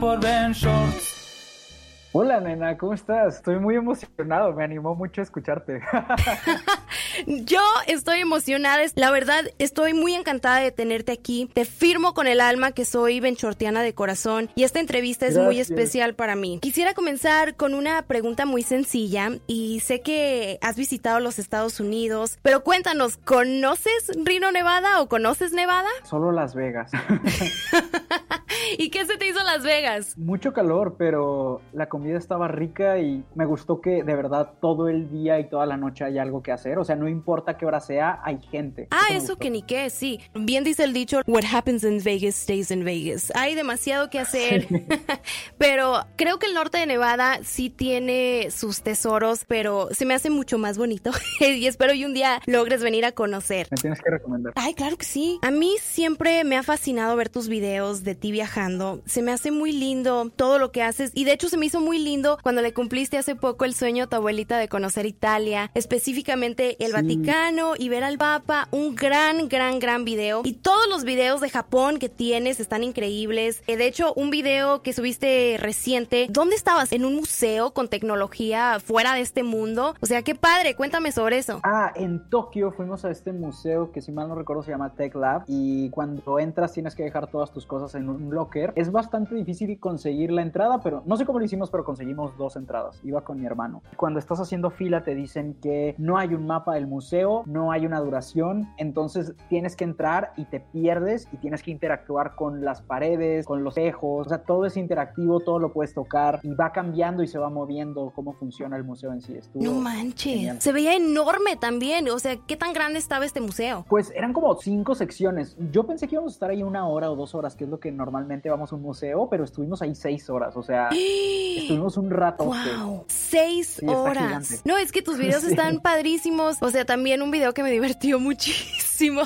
Por 0.00 0.20
Ben 0.20 0.52
Shorts. 0.52 2.08
Hola, 2.12 2.40
nena, 2.40 2.76
¿cómo 2.76 2.94
estás? 2.94 3.36
Estoy 3.36 3.58
muy 3.58 3.76
emocionado, 3.76 4.52
me 4.52 4.64
animó 4.64 4.94
mucho 4.94 5.20
a 5.20 5.24
escucharte. 5.24 5.80
Yo 7.26 7.60
estoy 7.86 8.20
emocionada, 8.20 8.82
la 8.94 9.10
verdad 9.10 9.44
estoy 9.58 9.94
muy 9.94 10.14
encantada 10.14 10.60
de 10.60 10.70
tenerte 10.70 11.12
aquí. 11.12 11.50
Te 11.54 11.64
firmo 11.64 12.14
con 12.14 12.26
el 12.26 12.40
alma 12.40 12.72
que 12.72 12.84
soy 12.84 13.20
benchortiana 13.20 13.82
de 13.82 13.94
corazón 13.94 14.50
y 14.54 14.64
esta 14.64 14.80
entrevista 14.80 15.26
es 15.26 15.38
muy 15.38 15.60
especial 15.60 16.14
para 16.14 16.36
mí. 16.36 16.58
Quisiera 16.60 16.94
comenzar 16.94 17.56
con 17.56 17.74
una 17.74 18.02
pregunta 18.02 18.46
muy 18.46 18.62
sencilla 18.62 19.30
y 19.46 19.80
sé 19.80 20.00
que 20.00 20.58
has 20.60 20.76
visitado 20.76 21.20
los 21.20 21.38
Estados 21.38 21.80
Unidos, 21.80 22.38
pero 22.42 22.62
cuéntanos, 22.62 23.16
¿conoces 23.18 24.10
Reno, 24.24 24.52
Nevada 24.52 25.00
o 25.00 25.08
conoces 25.08 25.52
Nevada? 25.52 25.88
Solo 26.04 26.32
Las 26.32 26.54
Vegas. 26.54 26.90
¿Y 28.78 28.90
qué 28.90 29.04
se 29.06 29.16
te 29.16 29.28
hizo 29.28 29.42
Las 29.42 29.62
Vegas? 29.62 30.16
Mucho 30.18 30.52
calor, 30.52 30.96
pero 30.98 31.60
la 31.72 31.88
comida 31.88 32.18
estaba 32.18 32.48
rica 32.48 32.98
y 32.98 33.24
me 33.34 33.44
gustó 33.46 33.80
que 33.80 34.02
de 34.02 34.14
verdad 34.14 34.54
todo 34.60 34.88
el 34.88 35.10
día 35.10 35.38
y 35.38 35.48
toda 35.48 35.66
la 35.66 35.76
noche 35.76 36.04
hay 36.04 36.18
algo 36.18 36.42
que 36.42 36.52
hacer. 36.52 36.78
O 36.78 36.84
sea, 36.84 36.96
no 36.96 37.05
importa 37.08 37.56
qué 37.56 37.66
hora 37.66 37.80
sea, 37.80 38.20
hay 38.24 38.38
gente. 38.50 38.88
Ah, 38.90 39.12
eso 39.12 39.36
que 39.36 39.50
ni 39.50 39.62
qué, 39.62 39.90
sí. 39.90 40.20
Bien 40.34 40.64
dice 40.64 40.84
el 40.84 40.92
dicho, 40.92 41.20
what 41.26 41.44
happens 41.52 41.84
in 41.84 42.02
Vegas 42.02 42.34
stays 42.34 42.70
in 42.70 42.84
Vegas. 42.84 43.32
Hay 43.34 43.54
demasiado 43.54 44.10
que 44.10 44.18
hacer, 44.18 44.66
pero 45.58 46.04
creo 46.16 46.38
que 46.38 46.46
el 46.46 46.54
norte 46.54 46.78
de 46.78 46.86
Nevada 46.86 47.40
sí 47.42 47.70
tiene 47.70 48.48
sus 48.50 48.82
tesoros, 48.82 49.44
pero 49.46 49.88
se 49.92 50.04
me 50.04 50.14
hace 50.14 50.30
mucho 50.30 50.58
más 50.58 50.78
bonito 50.78 51.10
y 51.40 51.66
espero 51.66 51.94
y 51.94 52.04
un 52.04 52.14
día 52.14 52.40
logres 52.46 52.82
venir 52.82 53.04
a 53.04 53.12
conocer. 53.12 53.68
Me 53.70 53.76
tienes 53.76 54.00
que 54.00 54.10
recomendar. 54.10 54.52
Ay, 54.56 54.74
claro 54.74 54.96
que 54.96 55.04
sí. 55.04 55.38
A 55.42 55.50
mí 55.50 55.76
siempre 55.80 56.44
me 56.44 56.56
ha 56.56 56.62
fascinado 56.62 57.16
ver 57.16 57.28
tus 57.28 57.48
videos 57.48 58.04
de 58.04 58.14
ti 58.14 58.32
viajando. 58.32 59.02
Se 59.06 59.22
me 59.22 59.32
hace 59.32 59.50
muy 59.50 59.72
lindo 59.72 60.30
todo 60.34 60.58
lo 60.58 60.72
que 60.72 60.82
haces 60.82 61.10
y 61.14 61.24
de 61.24 61.32
hecho 61.32 61.48
se 61.48 61.56
me 61.56 61.66
hizo 61.66 61.80
muy 61.80 61.98
lindo 61.98 62.38
cuando 62.42 62.62
le 62.62 62.72
cumpliste 62.72 63.18
hace 63.18 63.36
poco 63.36 63.64
el 63.64 63.74
sueño 63.74 64.04
a 64.04 64.06
tu 64.06 64.16
abuelita 64.16 64.58
de 64.58 64.68
conocer 64.68 65.06
Italia, 65.06 65.70
específicamente 65.74 66.76
el. 66.84 66.95
Vaticano 66.96 67.74
y 67.78 67.90
ver 67.90 68.04
al 68.04 68.16
Papa. 68.16 68.68
Un 68.70 68.94
gran, 68.94 69.48
gran, 69.48 69.78
gran 69.78 70.06
video. 70.06 70.40
Y 70.44 70.54
todos 70.54 70.88
los 70.88 71.04
videos 71.04 71.42
de 71.42 71.50
Japón 71.50 71.98
que 71.98 72.08
tienes 72.08 72.58
están 72.58 72.82
increíbles. 72.82 73.62
Eh, 73.66 73.76
De 73.76 73.86
hecho, 73.86 74.14
un 74.14 74.30
video 74.30 74.80
que 74.80 74.94
subiste 74.94 75.58
reciente, 75.60 76.26
¿dónde 76.30 76.56
estabas? 76.56 76.92
¿En 76.92 77.04
un 77.04 77.14
museo 77.16 77.72
con 77.72 77.88
tecnología 77.88 78.78
fuera 78.80 79.12
de 79.12 79.20
este 79.20 79.42
mundo? 79.42 79.94
O 80.00 80.06
sea, 80.06 80.22
qué 80.22 80.34
padre, 80.34 80.74
cuéntame 80.74 81.12
sobre 81.12 81.36
eso. 81.36 81.60
Ah, 81.64 81.92
en 81.94 82.30
Tokio 82.30 82.72
fuimos 82.72 83.04
a 83.04 83.10
este 83.10 83.32
museo 83.32 83.92
que 83.92 84.00
si 84.00 84.10
mal 84.10 84.28
no 84.28 84.34
recuerdo 84.34 84.62
se 84.62 84.70
llama 84.70 84.94
Tech 84.94 85.14
Lab 85.14 85.44
y 85.48 85.90
cuando 85.90 86.38
entras 86.38 86.72
tienes 86.72 86.94
que 86.94 87.02
dejar 87.02 87.30
todas 87.30 87.52
tus 87.52 87.66
cosas 87.66 87.94
en 87.94 88.08
un 88.08 88.30
locker. 88.34 88.72
Es 88.74 88.90
bastante 88.90 89.34
difícil 89.34 89.78
conseguir 89.78 90.30
la 90.32 90.40
entrada, 90.40 90.80
pero 90.82 91.02
no 91.04 91.18
sé 91.18 91.26
cómo 91.26 91.40
lo 91.40 91.44
hicimos, 91.44 91.68
pero 91.70 91.84
conseguimos 91.84 92.36
dos 92.38 92.56
entradas. 92.56 92.98
Iba 93.04 93.22
con 93.22 93.38
mi 93.38 93.44
hermano. 93.44 93.82
Cuando 93.96 94.18
estás 94.18 94.40
haciendo 94.40 94.70
fila 94.70 95.04
te 95.04 95.14
dicen 95.14 95.58
que 95.60 95.94
no 95.98 96.16
hay 96.16 96.32
un 96.32 96.46
mapa 96.46 96.74
del 96.74 96.85
museo, 96.86 97.42
no 97.46 97.72
hay 97.72 97.86
una 97.86 98.00
duración, 98.00 98.68
entonces 98.78 99.34
tienes 99.48 99.76
que 99.76 99.84
entrar 99.84 100.32
y 100.36 100.44
te 100.46 100.60
pierdes 100.60 101.28
y 101.32 101.36
tienes 101.36 101.62
que 101.62 101.70
interactuar 101.70 102.34
con 102.34 102.64
las 102.64 102.82
paredes, 102.82 103.46
con 103.46 103.62
los 103.64 103.76
espejos, 103.76 104.26
o 104.26 104.28
sea, 104.28 104.38
todo 104.42 104.64
es 104.66 104.76
interactivo, 104.76 105.40
todo 105.40 105.58
lo 105.58 105.72
puedes 105.72 105.92
tocar 105.94 106.40
y 106.42 106.54
va 106.54 106.72
cambiando 106.72 107.22
y 107.22 107.26
se 107.28 107.38
va 107.38 107.50
moviendo 107.50 108.12
cómo 108.14 108.32
funciona 108.32 108.76
el 108.76 108.84
museo 108.84 109.12
en 109.12 109.20
sí. 109.20 109.34
Estuvo 109.36 109.62
No 109.62 109.72
manches. 109.74 110.32
genial. 110.32 110.60
Se 110.62 110.72
veía 110.72 110.94
enorme 110.94 111.56
también. 111.56 112.08
O 112.08 112.18
sea, 112.18 112.36
¿qué 112.46 112.56
tan 112.56 112.72
grande 112.72 112.98
estaba 112.98 113.24
este 113.24 113.40
museo? 113.40 113.84
Pues 113.88 114.10
eran 114.14 114.32
como 114.32 114.54
cinco 114.56 114.94
secciones. 114.94 115.56
Yo 115.70 115.84
pensé 115.86 116.08
que 116.08 116.14
íbamos 116.14 116.32
a 116.32 116.36
estar 116.36 116.50
ahí 116.50 116.62
una 116.62 116.86
hora 116.88 117.10
o 117.10 117.16
dos 117.16 117.34
horas, 117.34 117.54
que 117.56 117.64
es 117.64 117.70
lo 117.70 117.78
que 117.80 117.92
normalmente 117.92 118.48
vamos 118.50 118.72
a 118.72 118.76
un 118.76 118.82
museo, 118.82 119.28
pero 119.28 119.44
estuvimos 119.44 119.82
ahí 119.82 119.94
seis 119.94 120.28
horas. 120.30 120.56
O 120.56 120.62
sea, 120.62 120.88
estuvimos 121.56 121.96
un 121.96 122.10
rato. 122.10 122.44
¡Wow! 122.44 123.04
Seis 123.08 123.76
Sí, 123.80 123.86
horas. 123.86 124.62
No, 124.64 124.76
es 124.78 124.92
que 124.92 125.02
tus 125.02 125.18
videos 125.18 125.42
Sí. 125.46 125.50
están 125.50 125.80
padrísimos. 125.80 126.56
O 126.62 126.70
sea, 126.70 126.75
también 126.84 127.22
un 127.22 127.30
video 127.30 127.54
que 127.54 127.62
me 127.62 127.70
divertió 127.70 128.18
muchísimo. 128.20 129.22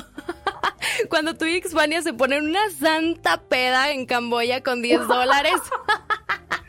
Cuando 1.09 1.35
tú 1.35 1.45
y 1.45 1.61
Xvania 1.61 2.01
se 2.01 2.13
ponen 2.13 2.45
una 2.45 2.69
santa 2.79 3.41
peda 3.41 3.91
en 3.91 4.05
Camboya 4.05 4.61
con 4.61 4.81
10 4.81 5.07
dólares. 5.07 5.53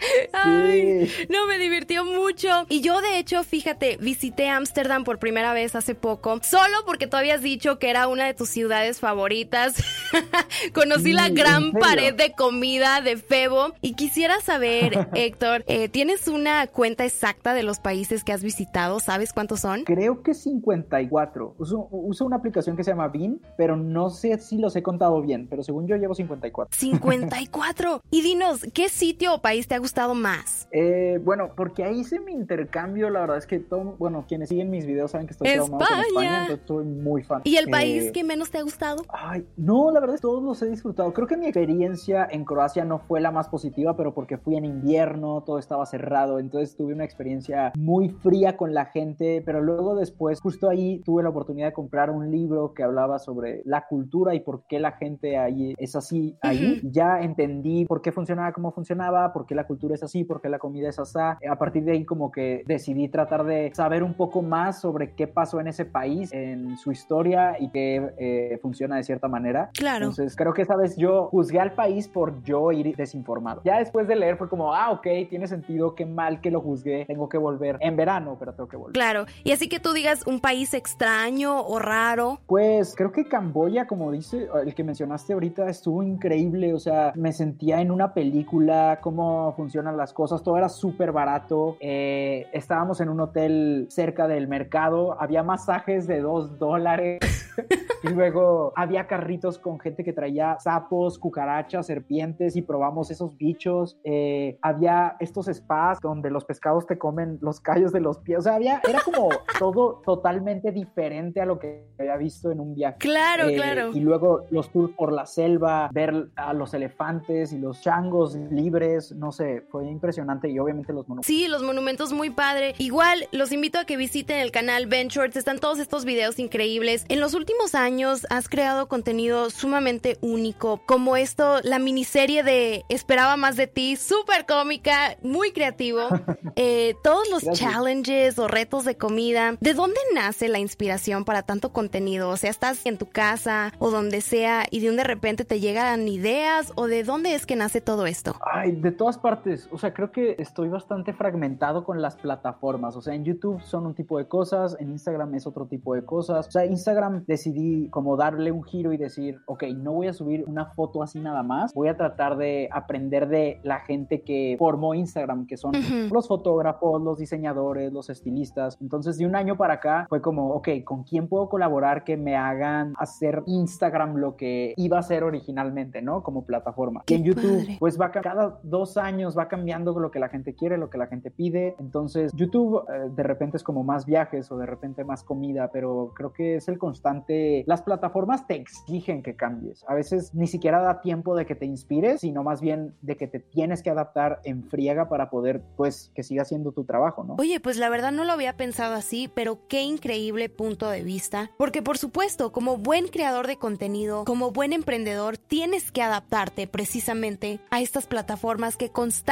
Ay, 0.32 1.10
no, 1.28 1.46
me 1.46 1.58
divirtió 1.58 2.04
mucho. 2.04 2.48
Y 2.68 2.80
yo, 2.80 3.00
de 3.00 3.18
hecho, 3.18 3.42
fíjate, 3.44 3.96
visité 3.98 4.48
Ámsterdam 4.48 5.04
por 5.04 5.18
primera 5.18 5.52
vez 5.52 5.74
hace 5.74 5.94
poco, 5.94 6.40
solo 6.42 6.78
porque 6.86 7.06
tú 7.06 7.16
habías 7.16 7.42
dicho 7.42 7.78
que 7.78 7.90
era 7.90 8.08
una 8.08 8.26
de 8.26 8.34
tus 8.34 8.48
ciudades 8.48 9.00
favoritas. 9.00 9.74
Conocí 10.74 11.02
Sí, 11.02 11.12
la 11.12 11.26
¿en 11.26 11.34
gran 11.34 11.72
pared 11.72 12.14
de 12.14 12.32
comida 12.32 13.00
de 13.00 13.16
Febo. 13.16 13.72
Y 13.80 13.94
quisiera 13.94 14.40
saber, 14.40 15.08
Héctor, 15.14 15.64
eh, 15.66 15.88
¿tienes 15.88 16.28
una 16.28 16.66
cuenta 16.66 17.04
exacta 17.04 17.54
de 17.54 17.62
los 17.62 17.80
países 17.80 18.24
que 18.24 18.32
has 18.32 18.42
visitado? 18.42 19.00
¿Sabes 19.00 19.32
cuántos 19.32 19.60
son? 19.60 19.84
Creo 19.84 20.22
que 20.22 20.34
54. 20.34 21.56
Uso, 21.58 21.88
uso 21.90 22.24
una 22.24 22.36
aplicación 22.36 22.76
que 22.76 22.84
se 22.84 22.90
llama 22.90 23.08
Bean, 23.08 23.40
pero 23.56 23.76
no 23.76 24.10
sé 24.10 24.38
si 24.38 24.58
los 24.58 24.76
he 24.76 24.82
contado 24.82 25.20
bien, 25.22 25.46
pero 25.48 25.62
según 25.62 25.86
yo 25.86 25.96
llevo 25.96 26.14
54. 26.14 26.78
54. 26.78 28.02
Y 28.10 28.22
dinos, 28.22 28.60
¿qué 28.72 28.88
sitio 28.88 29.34
o 29.34 29.42
país 29.42 29.66
te 29.68 29.74
ha 29.74 29.78
gustado 29.78 29.91
más? 30.14 30.68
Eh, 30.70 31.20
bueno, 31.24 31.50
porque 31.56 31.84
ahí 31.84 32.00
hice 32.00 32.18
mi 32.20 32.32
intercambio, 32.32 33.10
la 33.10 33.20
verdad 33.20 33.36
es 33.38 33.46
que 33.46 33.58
todo, 33.58 33.96
bueno, 33.98 34.24
quienes 34.26 34.48
siguen 34.48 34.70
mis 34.70 34.86
videos 34.86 35.10
saben 35.10 35.26
que 35.26 35.32
estoy 35.32 35.52
traumado 35.52 35.84
con 35.86 36.00
España. 36.00 36.42
Entonces 36.42 36.66
soy 36.66 36.84
muy 36.84 37.22
fan. 37.22 37.42
¿Y 37.44 37.56
el 37.56 37.68
Eh, 37.68 37.70
país 37.70 38.12
que 38.12 38.24
menos 38.24 38.50
te 38.50 38.58
ha 38.58 38.62
gustado? 38.62 39.02
Ay, 39.08 39.46
no, 39.56 39.90
la 39.90 40.00
verdad 40.00 40.14
es 40.14 40.20
que 40.20 40.26
todos 40.26 40.42
los 40.42 40.60
he 40.62 40.66
disfrutado. 40.68 41.12
Creo 41.12 41.26
que 41.26 41.36
mi 41.36 41.46
experiencia 41.46 42.26
en 42.30 42.44
Croacia 42.44 42.84
no 42.84 42.98
fue 43.00 43.20
la 43.20 43.30
más 43.30 43.48
positiva, 43.48 43.96
pero 43.96 44.14
porque 44.14 44.38
fui 44.38 44.56
en 44.56 44.64
invierno, 44.64 45.42
todo 45.44 45.58
estaba 45.58 45.84
cerrado, 45.86 46.38
entonces 46.38 46.76
tuve 46.76 46.94
una 46.94 47.04
experiencia 47.04 47.72
muy 47.76 48.08
fría 48.08 48.56
con 48.56 48.72
la 48.74 48.86
gente, 48.86 49.42
pero 49.44 49.60
luego 49.60 49.94
después, 49.94 50.40
justo 50.40 50.68
ahí 50.68 51.00
tuve 51.04 51.22
la 51.22 51.28
oportunidad 51.28 51.66
de 51.68 51.72
comprar 51.72 52.10
un 52.10 52.30
libro 52.30 52.72
que 52.74 52.82
hablaba 52.82 53.18
sobre 53.18 53.62
la 53.64 53.86
cultura 53.86 54.34
y 54.34 54.40
por 54.40 54.62
qué 54.66 54.78
la 54.80 54.92
gente 54.92 55.36
ahí 55.36 55.74
es 55.78 55.94
así 55.96 56.36
ahí. 56.40 56.80
Ya 56.84 57.20
entendí 57.20 57.84
por 57.84 58.00
qué 58.02 58.12
funcionaba 58.12 58.52
como 58.52 58.72
funcionaba, 58.72 59.32
por 59.32 59.46
qué 59.46 59.54
la 59.54 59.66
cultura 59.66 59.81
es 59.92 60.02
así, 60.02 60.24
por 60.24 60.40
qué 60.40 60.48
la 60.48 60.58
comida 60.58 60.88
es 60.88 60.98
así. 60.98 61.12
A 61.18 61.56
partir 61.58 61.84
de 61.84 61.92
ahí 61.92 62.04
como 62.04 62.30
que 62.30 62.62
decidí 62.66 63.08
tratar 63.08 63.44
de 63.44 63.70
saber 63.74 64.02
un 64.02 64.14
poco 64.14 64.42
más 64.42 64.80
sobre 64.80 65.12
qué 65.12 65.26
pasó 65.26 65.60
en 65.60 65.66
ese 65.66 65.84
país, 65.84 66.32
en 66.32 66.78
su 66.78 66.92
historia 66.92 67.56
y 67.58 67.70
qué 67.70 68.12
eh, 68.18 68.58
funciona 68.62 68.96
de 68.96 69.02
cierta 69.02 69.28
manera. 69.28 69.70
Claro. 69.74 70.06
Entonces 70.06 70.36
creo 70.36 70.54
que 70.54 70.62
esa 70.62 70.76
vez 70.76 70.96
yo 70.96 71.26
juzgué 71.26 71.60
al 71.60 71.72
país 71.72 72.08
por 72.08 72.42
yo 72.42 72.72
ir 72.72 72.96
desinformado. 72.96 73.60
Ya 73.64 73.78
después 73.78 74.08
de 74.08 74.16
leer 74.16 74.36
fue 74.36 74.48
como, 74.48 74.74
ah, 74.74 74.90
ok, 74.90 75.06
tiene 75.28 75.46
sentido, 75.46 75.94
qué 75.94 76.06
mal 76.06 76.40
que 76.40 76.50
lo 76.50 76.60
juzgué, 76.60 77.04
tengo 77.06 77.28
que 77.28 77.38
volver 77.38 77.76
en 77.80 77.96
verano, 77.96 78.36
pero 78.38 78.54
tengo 78.54 78.68
que 78.68 78.76
volver. 78.76 78.92
Claro. 78.92 79.26
Y 79.44 79.52
así 79.52 79.68
que 79.68 79.80
tú 79.80 79.92
digas 79.92 80.26
un 80.26 80.40
país 80.40 80.74
extraño 80.74 81.60
o 81.62 81.78
raro. 81.78 82.40
Pues 82.46 82.94
creo 82.96 83.12
que 83.12 83.26
Camboya, 83.26 83.86
como 83.86 84.10
dice 84.12 84.48
el 84.64 84.74
que 84.74 84.84
mencionaste 84.84 85.32
ahorita, 85.32 85.68
estuvo 85.68 86.02
increíble. 86.02 86.74
O 86.74 86.78
sea, 86.78 87.12
me 87.16 87.32
sentía 87.32 87.80
en 87.80 87.90
una 87.90 88.14
película, 88.14 88.98
cómo 89.02 89.52
funcionan 89.72 89.96
las 89.96 90.12
cosas. 90.12 90.42
Todo 90.42 90.58
era 90.58 90.68
súper 90.68 91.12
barato. 91.12 91.78
Eh, 91.80 92.46
estábamos 92.52 93.00
en 93.00 93.08
un 93.08 93.20
hotel 93.20 93.86
cerca 93.88 94.28
del 94.28 94.46
mercado. 94.46 95.16
Había 95.18 95.42
masajes 95.42 96.06
de 96.06 96.20
dos 96.20 96.58
dólares. 96.58 97.20
y 98.02 98.08
luego 98.08 98.72
había 98.76 99.06
carritos 99.06 99.58
con 99.58 99.80
gente 99.80 100.04
que 100.04 100.12
traía 100.12 100.58
sapos, 100.58 101.18
cucarachas, 101.18 101.86
serpientes 101.86 102.54
y 102.54 102.60
probamos 102.60 103.10
esos 103.10 103.34
bichos. 103.38 103.98
Eh, 104.04 104.58
había 104.60 105.16
estos 105.20 105.46
spas 105.46 105.98
donde 106.00 106.30
los 106.30 106.44
pescados 106.44 106.86
te 106.86 106.98
comen 106.98 107.38
los 107.40 107.60
callos 107.60 107.92
de 107.92 108.00
los 108.00 108.18
pies. 108.18 108.40
O 108.40 108.42
sea, 108.42 108.56
había, 108.56 108.82
era 108.86 109.00
como 109.02 109.30
todo 109.58 110.02
totalmente 110.04 110.70
diferente 110.70 111.40
a 111.40 111.46
lo 111.46 111.58
que 111.58 111.86
había 111.98 112.16
visto 112.18 112.50
en 112.50 112.60
un 112.60 112.74
viaje. 112.74 112.98
Claro, 112.98 113.48
Eh, 113.48 113.54
claro. 113.54 113.90
Y 113.94 114.00
luego 114.00 114.44
los 114.50 114.70
tours 114.70 114.92
por 114.94 115.12
la 115.12 115.24
selva, 115.24 115.88
ver 115.92 116.28
a 116.36 116.52
los 116.52 116.74
elefantes 116.74 117.54
y 117.54 117.58
los 117.58 117.80
changos 117.80 118.36
libres, 118.50 119.12
no 119.12 119.32
sé, 119.32 119.61
fue 119.70 119.86
impresionante 119.86 120.48
y 120.50 120.58
obviamente 120.58 120.92
los 120.92 121.08
monumentos. 121.08 121.26
Sí, 121.26 121.48
los 121.48 121.62
monumentos 121.62 122.12
muy 122.12 122.30
padre. 122.30 122.74
Igual, 122.78 123.28
los 123.32 123.52
invito 123.52 123.78
a 123.78 123.84
que 123.84 123.96
visiten 123.96 124.38
el 124.38 124.50
canal 124.50 124.86
Ben 124.86 125.08
Shorts. 125.08 125.36
Están 125.36 125.58
todos 125.58 125.78
estos 125.78 126.04
videos 126.04 126.38
increíbles. 126.38 127.04
En 127.08 127.20
los 127.20 127.34
últimos 127.34 127.74
años 127.74 128.26
has 128.30 128.48
creado 128.48 128.88
contenido 128.88 129.50
sumamente 129.50 130.18
único, 130.20 130.82
como 130.86 131.16
esto, 131.16 131.60
la 131.62 131.78
miniserie 131.78 132.42
de 132.42 132.84
Esperaba 132.88 133.36
más 133.36 133.56
de 133.56 133.66
ti, 133.66 133.96
súper 133.96 134.46
cómica, 134.46 135.16
muy 135.22 135.52
creativo. 135.52 136.00
Eh, 136.56 136.96
todos 137.02 137.30
los 137.30 137.42
Gracias. 137.44 137.72
challenges 137.72 138.38
o 138.38 138.46
retos 138.46 138.84
de 138.84 138.96
comida. 138.96 139.56
¿De 139.60 139.72
dónde 139.72 139.98
nace 140.14 140.48
la 140.48 140.58
inspiración 140.58 141.24
para 141.24 141.42
tanto 141.42 141.72
contenido? 141.72 142.28
O 142.28 142.36
sea, 142.36 142.50
estás 142.50 142.84
en 142.84 142.98
tu 142.98 143.08
casa 143.08 143.72
o 143.78 143.90
donde 143.90 144.20
sea 144.20 144.66
y 144.70 144.80
de 144.80 144.90
un 144.90 144.96
de 144.96 145.04
repente 145.04 145.46
te 145.46 145.60
llegan 145.60 146.08
ideas 146.08 146.72
o 146.74 146.88
de 146.88 147.04
dónde 147.04 147.34
es 147.34 147.46
que 147.46 147.56
nace 147.56 147.80
todo 147.80 148.06
esto. 148.06 148.36
Ay, 148.52 148.72
de 148.72 148.90
todas 148.92 149.16
partes. 149.18 149.51
O 149.72 149.78
sea, 149.78 149.92
creo 149.94 150.10
que 150.12 150.36
estoy 150.38 150.68
bastante 150.68 151.12
fragmentado 151.12 151.84
con 151.84 152.00
las 152.02 152.16
plataformas. 152.16 152.96
O 152.96 153.00
sea, 153.02 153.14
en 153.14 153.24
YouTube 153.24 153.60
son 153.62 153.86
un 153.86 153.94
tipo 153.94 154.18
de 154.18 154.26
cosas, 154.26 154.76
en 154.80 154.90
Instagram 154.90 155.34
es 155.34 155.46
otro 155.46 155.66
tipo 155.66 155.94
de 155.94 156.04
cosas. 156.04 156.48
O 156.48 156.50
sea, 156.50 156.64
Instagram 156.66 157.24
decidí 157.26 157.88
como 157.90 158.16
darle 158.16 158.52
un 158.52 158.62
giro 158.62 158.92
y 158.92 158.96
decir, 158.96 159.40
ok, 159.46 159.64
no 159.76 159.92
voy 159.92 160.08
a 160.08 160.12
subir 160.12 160.44
una 160.46 160.66
foto 160.66 161.02
así 161.02 161.20
nada 161.20 161.42
más. 161.42 161.72
Voy 161.74 161.88
a 161.88 161.96
tratar 161.96 162.36
de 162.36 162.68
aprender 162.72 163.28
de 163.28 163.60
la 163.62 163.80
gente 163.80 164.22
que 164.22 164.56
formó 164.58 164.94
Instagram, 164.94 165.46
que 165.46 165.56
son 165.56 165.72
los 166.10 166.28
fotógrafos, 166.28 167.00
los 167.02 167.18
diseñadores, 167.18 167.92
los 167.92 168.10
estilistas. 168.10 168.78
Entonces, 168.80 169.18
de 169.18 169.26
un 169.26 169.36
año 169.36 169.56
para 169.56 169.74
acá 169.74 170.06
fue 170.08 170.20
como, 170.20 170.50
ok, 170.54 170.68
¿con 170.84 171.04
quién 171.04 171.28
puedo 171.28 171.48
colaborar 171.48 172.04
que 172.04 172.16
me 172.16 172.36
hagan 172.36 172.94
hacer 172.98 173.42
Instagram 173.46 174.16
lo 174.16 174.36
que 174.36 174.74
iba 174.76 174.98
a 174.98 175.02
ser 175.02 175.24
originalmente, 175.24 176.02
¿no? 176.02 176.22
Como 176.22 176.44
plataforma. 176.44 177.02
Y 177.06 177.14
en 177.14 177.24
YouTube, 177.24 177.60
padre. 177.60 177.76
pues 177.80 178.00
va 178.00 178.10
ca- 178.10 178.20
cada 178.22 178.58
dos 178.62 178.96
años 178.96 179.36
va 179.36 179.41
cambiando 179.48 179.98
lo 179.98 180.10
que 180.10 180.18
la 180.18 180.28
gente 180.28 180.54
quiere, 180.54 180.78
lo 180.78 180.90
que 180.90 180.98
la 180.98 181.06
gente 181.06 181.30
pide. 181.30 181.76
Entonces, 181.78 182.32
YouTube 182.34 182.84
eh, 182.88 183.10
de 183.14 183.22
repente 183.22 183.56
es 183.56 183.62
como 183.62 183.84
más 183.84 184.06
viajes 184.06 184.50
o 184.50 184.58
de 184.58 184.66
repente 184.66 185.04
más 185.04 185.22
comida, 185.24 185.70
pero 185.72 186.12
creo 186.14 186.32
que 186.32 186.56
es 186.56 186.68
el 186.68 186.78
constante. 186.78 187.64
Las 187.66 187.82
plataformas 187.82 188.46
te 188.46 188.54
exigen 188.54 189.22
que 189.22 189.36
cambies. 189.36 189.84
A 189.88 189.94
veces 189.94 190.34
ni 190.34 190.46
siquiera 190.46 190.80
da 190.80 191.00
tiempo 191.00 191.34
de 191.36 191.46
que 191.46 191.54
te 191.54 191.66
inspires, 191.66 192.20
sino 192.20 192.42
más 192.42 192.60
bien 192.60 192.94
de 193.02 193.16
que 193.16 193.26
te 193.26 193.40
tienes 193.40 193.82
que 193.82 193.90
adaptar 193.90 194.40
en 194.44 194.64
friega 194.64 195.08
para 195.08 195.30
poder, 195.30 195.62
pues, 195.76 196.10
que 196.14 196.22
siga 196.22 196.44
siendo 196.44 196.72
tu 196.72 196.84
trabajo, 196.84 197.24
¿no? 197.24 197.36
Oye, 197.38 197.60
pues 197.60 197.76
la 197.76 197.88
verdad 197.88 198.12
no 198.12 198.24
lo 198.24 198.32
había 198.32 198.56
pensado 198.56 198.94
así, 198.94 199.28
pero 199.34 199.66
qué 199.68 199.82
increíble 199.82 200.48
punto 200.48 200.88
de 200.88 201.02
vista. 201.02 201.50
Porque 201.58 201.82
por 201.82 201.98
supuesto, 201.98 202.52
como 202.52 202.76
buen 202.76 203.08
creador 203.08 203.46
de 203.46 203.58
contenido, 203.58 204.24
como 204.24 204.50
buen 204.50 204.72
emprendedor, 204.72 205.38
tienes 205.38 205.92
que 205.92 206.02
adaptarte 206.02 206.66
precisamente 206.66 207.60
a 207.70 207.80
estas 207.80 208.06
plataformas 208.06 208.76
que 208.76 208.90
constantemente 208.90 209.31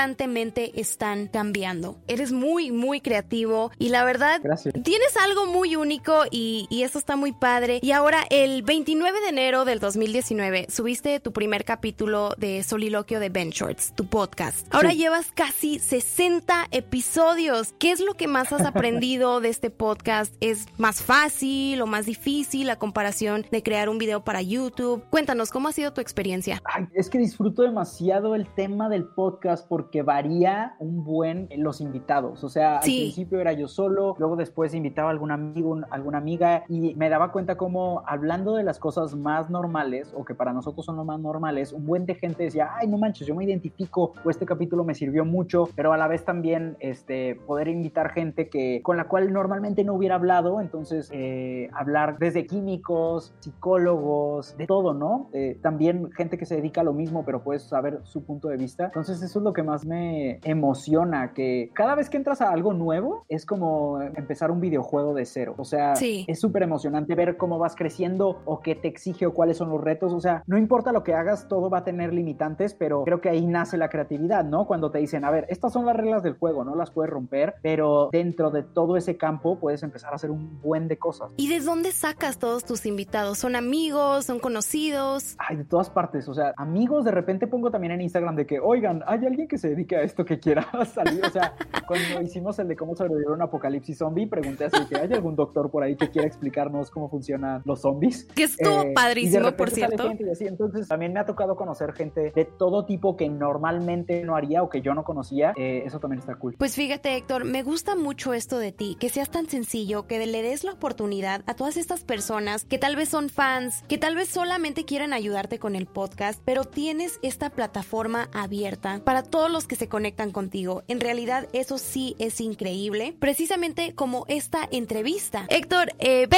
están 0.74 1.26
cambiando. 1.28 1.98
Eres 2.08 2.32
muy, 2.32 2.70
muy 2.70 3.00
creativo 3.00 3.70
y 3.78 3.90
la 3.90 4.04
verdad... 4.04 4.40
Gracias. 4.42 4.74
Tienes 4.82 5.16
algo 5.16 5.46
muy 5.46 5.76
único 5.76 6.22
y, 6.30 6.66
y 6.70 6.82
eso 6.82 6.98
está 6.98 7.16
muy 7.16 7.32
padre. 7.32 7.80
Y 7.82 7.92
ahora, 7.92 8.24
el 8.30 8.62
29 8.62 9.20
de 9.20 9.28
enero 9.28 9.64
del 9.64 9.78
2019, 9.78 10.66
subiste 10.70 11.20
tu 11.20 11.32
primer 11.32 11.64
capítulo 11.64 12.34
de 12.38 12.62
Soliloquio 12.62 13.20
de 13.20 13.28
Ben 13.28 13.50
Shorts, 13.50 13.92
tu 13.94 14.06
podcast. 14.06 14.66
Ahora 14.74 14.90
Sí. 14.90 14.96
llevas 14.96 15.32
casi 15.32 15.78
60 15.78 16.66
episodios. 16.70 17.74
¿Qué 17.78 17.90
es 17.92 18.00
lo 18.00 18.14
que 18.14 18.26
más 18.26 18.52
has 18.52 18.64
aprendido 18.64 19.40
de 19.40 19.48
este 19.50 19.70
podcast? 19.70 20.34
¿Es 20.40 20.66
más 20.78 21.02
fácil 21.02 21.80
o 21.82 21.86
más 21.86 22.06
difícil 22.06 22.66
la 22.66 22.76
comparación 22.76 23.46
de 23.50 23.62
crear 23.62 23.88
un 23.88 23.98
video 23.98 24.24
para 24.24 24.40
YouTube? 24.42 25.02
Cuéntanos, 25.10 25.50
¿cómo 25.50 25.68
ha 25.68 25.72
sido 25.72 25.92
tu 25.92 26.00
experiencia? 26.00 26.62
Ay, 26.64 26.86
es 26.94 27.10
que 27.10 27.18
disfruto 27.18 27.62
demasiado 27.62 28.34
el 28.34 28.46
tema 28.54 28.88
del 28.88 29.04
podcast 29.04 29.66
porque 29.68 29.79
varía 30.02 30.74
un 30.78 31.04
buen 31.04 31.46
en 31.50 31.62
los 31.62 31.80
invitados. 31.80 32.42
O 32.44 32.48
sea, 32.48 32.80
Sí. 32.82 32.96
al 32.98 33.02
principio 33.04 33.40
era 33.40 33.52
yo 33.52 33.68
solo, 33.68 34.14
luego 34.18 34.36
después 34.36 34.74
invitaba 34.74 35.08
a 35.08 35.12
algún 35.12 35.30
amigo, 35.30 35.70
un- 35.70 35.84
alguna 35.90 36.18
amiga 36.18 36.64
y 36.68 36.94
me 36.94 37.08
daba 37.08 37.32
cuenta 37.32 37.56
como 37.56 38.02
hablando 38.06 38.54
de 38.56 38.62
las 38.64 38.78
cosas 38.78 39.14
más 39.14 39.50
normales 39.50 40.12
o 40.16 40.24
que 40.24 40.34
para 40.34 40.52
nosotros 40.52 40.84
son 40.86 40.96
lo 40.96 41.04
más 41.04 41.20
normales, 41.20 41.72
un 41.72 41.86
buen 41.86 42.06
de 42.06 42.14
gente 42.14 42.44
decía, 42.44 42.70
ay, 42.76 42.88
no 42.88 42.98
manches, 42.98 43.26
yo 43.26 43.34
me 43.34 43.44
identifico 43.44 44.12
o 44.24 44.30
este 44.30 44.46
capítulo 44.46 44.84
me 44.84 44.94
sirvió 44.94 45.24
mucho, 45.24 45.68
pero 45.76 45.92
a 45.92 45.96
la 45.96 46.08
vez 46.08 46.24
también 46.24 46.76
este, 46.80 47.36
poder 47.46 47.68
invitar 47.68 48.10
gente 48.10 48.48
que 48.48 48.80
con 48.82 48.96
la 48.96 49.04
cual 49.08 49.32
normalmente 49.32 49.84
no 49.84 49.94
hubiera 49.94 50.14
hablado, 50.16 50.60
entonces 50.60 51.10
eh, 51.12 51.68
hablar 51.72 52.18
desde 52.18 52.46
químicos, 52.46 53.32
psicólogos, 53.40 54.56
de 54.56 54.66
todo, 54.66 54.94
¿no? 54.94 55.28
Eh, 55.32 55.58
también 55.62 56.10
gente 56.12 56.36
que 56.38 56.46
se 56.46 56.56
dedica 56.56 56.80
a 56.80 56.84
lo 56.84 56.92
mismo, 56.92 57.24
pero 57.24 57.42
puedes 57.42 57.62
saber 57.62 58.00
su 58.04 58.24
punto 58.24 58.48
de 58.48 58.56
vista. 58.56 58.86
Entonces 58.86 59.22
eso 59.22 59.38
es 59.38 59.44
lo 59.44 59.52
que 59.52 59.62
más 59.70 59.86
me 59.86 60.40
emociona, 60.44 61.32
que 61.32 61.70
cada 61.74 61.94
vez 61.94 62.10
que 62.10 62.16
entras 62.16 62.40
a 62.40 62.50
algo 62.50 62.72
nuevo 62.72 63.24
es 63.28 63.46
como 63.46 64.00
empezar 64.02 64.50
un 64.50 64.60
videojuego 64.60 65.14
de 65.14 65.24
cero. 65.24 65.54
O 65.58 65.64
sea, 65.64 65.96
Sí. 65.96 66.24
es 66.28 66.40
súper 66.40 66.62
emocionante 66.62 67.14
ver 67.14 67.36
cómo 67.36 67.58
vas 67.58 67.74
creciendo 67.76 68.40
o 68.44 68.60
qué 68.60 68.74
te 68.74 68.88
exige 68.88 69.26
o 69.26 69.34
cuáles 69.34 69.56
son 69.56 69.70
los 69.70 69.80
retos. 69.80 70.12
O 70.12 70.20
sea, 70.20 70.42
no 70.46 70.58
importa 70.58 70.92
lo 70.92 71.02
que 71.02 71.14
hagas, 71.14 71.48
todo 71.48 71.70
va 71.70 71.78
a 71.78 71.84
tener 71.84 72.12
limitantes, 72.12 72.74
pero 72.74 73.04
creo 73.04 73.20
que 73.20 73.28
ahí 73.30 73.46
nace 73.46 73.76
la 73.76 73.88
creatividad, 73.88 74.44
¿no? 74.44 74.66
Cuando 74.66 74.90
te 74.90 74.98
dicen, 74.98 75.24
a 75.24 75.30
ver, 75.30 75.46
estas 75.48 75.72
son 75.72 75.86
las 75.86 75.96
reglas 75.96 76.22
del 76.22 76.34
juego, 76.36 76.64
no 76.64 76.74
las 76.76 76.90
puedes 76.90 77.10
romper, 77.10 77.54
pero 77.62 78.08
dentro 78.12 78.50
de 78.50 78.62
todo 78.62 78.96
ese 78.96 79.16
campo 79.16 79.58
puedes 79.58 79.82
empezar 79.82 80.12
a 80.12 80.16
hacer 80.16 80.30
un 80.30 80.60
buen 80.60 80.88
de 80.88 80.98
cosas. 80.98 81.32
¿Y 81.36 81.48
de 81.48 81.60
dónde 81.60 81.92
sacas 81.92 82.38
todos 82.38 82.64
tus 82.64 82.86
invitados? 82.86 83.38
¿Son 83.38 83.56
amigos? 83.56 84.26
¿Son 84.26 84.38
conocidos? 84.38 85.36
Ay, 85.38 85.56
de 85.56 85.64
todas 85.64 85.90
partes, 85.90 86.28
o 86.28 86.34
sea, 86.34 86.52
amigos, 86.56 87.04
de 87.04 87.10
repente 87.10 87.46
pongo 87.46 87.70
también 87.70 87.92
en 87.92 88.00
Instagram 88.00 88.36
de 88.36 88.46
que, 88.46 88.60
oigan, 88.60 89.02
hay 89.06 89.24
alguien 89.26 89.48
que 89.48 89.58
se 89.60 89.70
dedique 89.70 89.96
a 89.96 90.02
esto 90.02 90.24
que 90.24 90.38
quiera 90.38 90.66
salir, 90.94 91.24
o 91.24 91.30
sea, 91.30 91.54
cuando 91.86 92.22
hicimos 92.22 92.58
el 92.58 92.68
de 92.68 92.76
cómo 92.76 92.94
sobrevivir 92.96 93.28
a 93.28 93.32
un 93.32 93.42
apocalipsis 93.42 93.98
zombie, 93.98 94.26
pregunté 94.26 94.64
así 94.64 94.84
que 94.86 94.96
hay 94.96 95.12
algún 95.12 95.36
doctor 95.36 95.70
por 95.70 95.82
ahí 95.82 95.96
que 95.96 96.10
quiera 96.10 96.26
explicarnos 96.26 96.90
cómo 96.90 97.08
funcionan 97.08 97.62
los 97.64 97.80
zombies. 97.82 98.24
Que 98.34 98.44
estuvo 98.44 98.82
Eh, 98.82 98.92
padrísimo, 98.94 99.52
por 99.52 99.70
cierto. 99.70 100.08
gente 100.08 100.24
y 100.26 100.30
así. 100.30 100.46
Entonces, 100.46 100.88
también 100.88 101.12
me 101.12 101.20
ha 101.20 101.26
tocado 101.26 101.56
conocer 101.56 101.92
gente 101.92 102.32
de 102.34 102.44
todo 102.44 102.84
tipo 102.86 103.16
que 103.16 103.28
normalmente 103.28 104.22
no 104.24 104.36
haría 104.36 104.62
o 104.62 104.68
que 104.68 104.80
yo 104.80 104.94
no 104.94 105.04
conocía. 105.04 105.52
Eh, 105.56 105.82
eso 105.84 105.98
también 106.00 106.20
está 106.20 106.34
cool. 106.36 106.54
Pues 106.58 106.74
fíjate, 106.74 107.16
Héctor, 107.16 107.44
me 107.44 107.62
gusta 107.62 107.94
mucho 107.96 108.32
esto 108.34 108.58
de 108.58 108.72
ti, 108.72 108.96
que 108.98 109.08
seas 109.08 109.30
tan 109.30 109.46
sencillo, 109.48 110.06
que 110.06 110.24
le 110.26 110.42
des 110.42 110.64
la 110.64 110.72
oportunidad 110.72 111.42
a 111.46 111.54
todas 111.54 111.76
estas 111.76 112.04
personas 112.04 112.64
que 112.64 112.78
tal 112.78 112.96
vez 112.96 113.08
son 113.08 113.28
fans, 113.28 113.82
que 113.88 113.98
tal 113.98 114.14
vez 114.16 114.28
solamente 114.28 114.84
quieren 114.84 115.12
ayudarte 115.12 115.58
con 115.58 115.76
el 115.76 115.86
podcast, 115.86 116.40
pero 116.44 116.64
tienes 116.64 117.18
esta 117.22 117.50
plataforma 117.50 118.28
abierta 118.32 119.00
para 119.04 119.22
todos 119.22 119.49
los 119.52 119.66
que 119.66 119.76
se 119.76 119.88
conectan 119.88 120.30
contigo. 120.30 120.82
En 120.88 121.00
realidad, 121.00 121.48
eso 121.52 121.78
sí 121.78 122.16
es 122.18 122.40
increíble, 122.40 123.14
precisamente 123.18 123.94
como 123.94 124.24
esta 124.28 124.68
entrevista. 124.70 125.46
Héctor, 125.48 125.92
eh, 125.98 126.28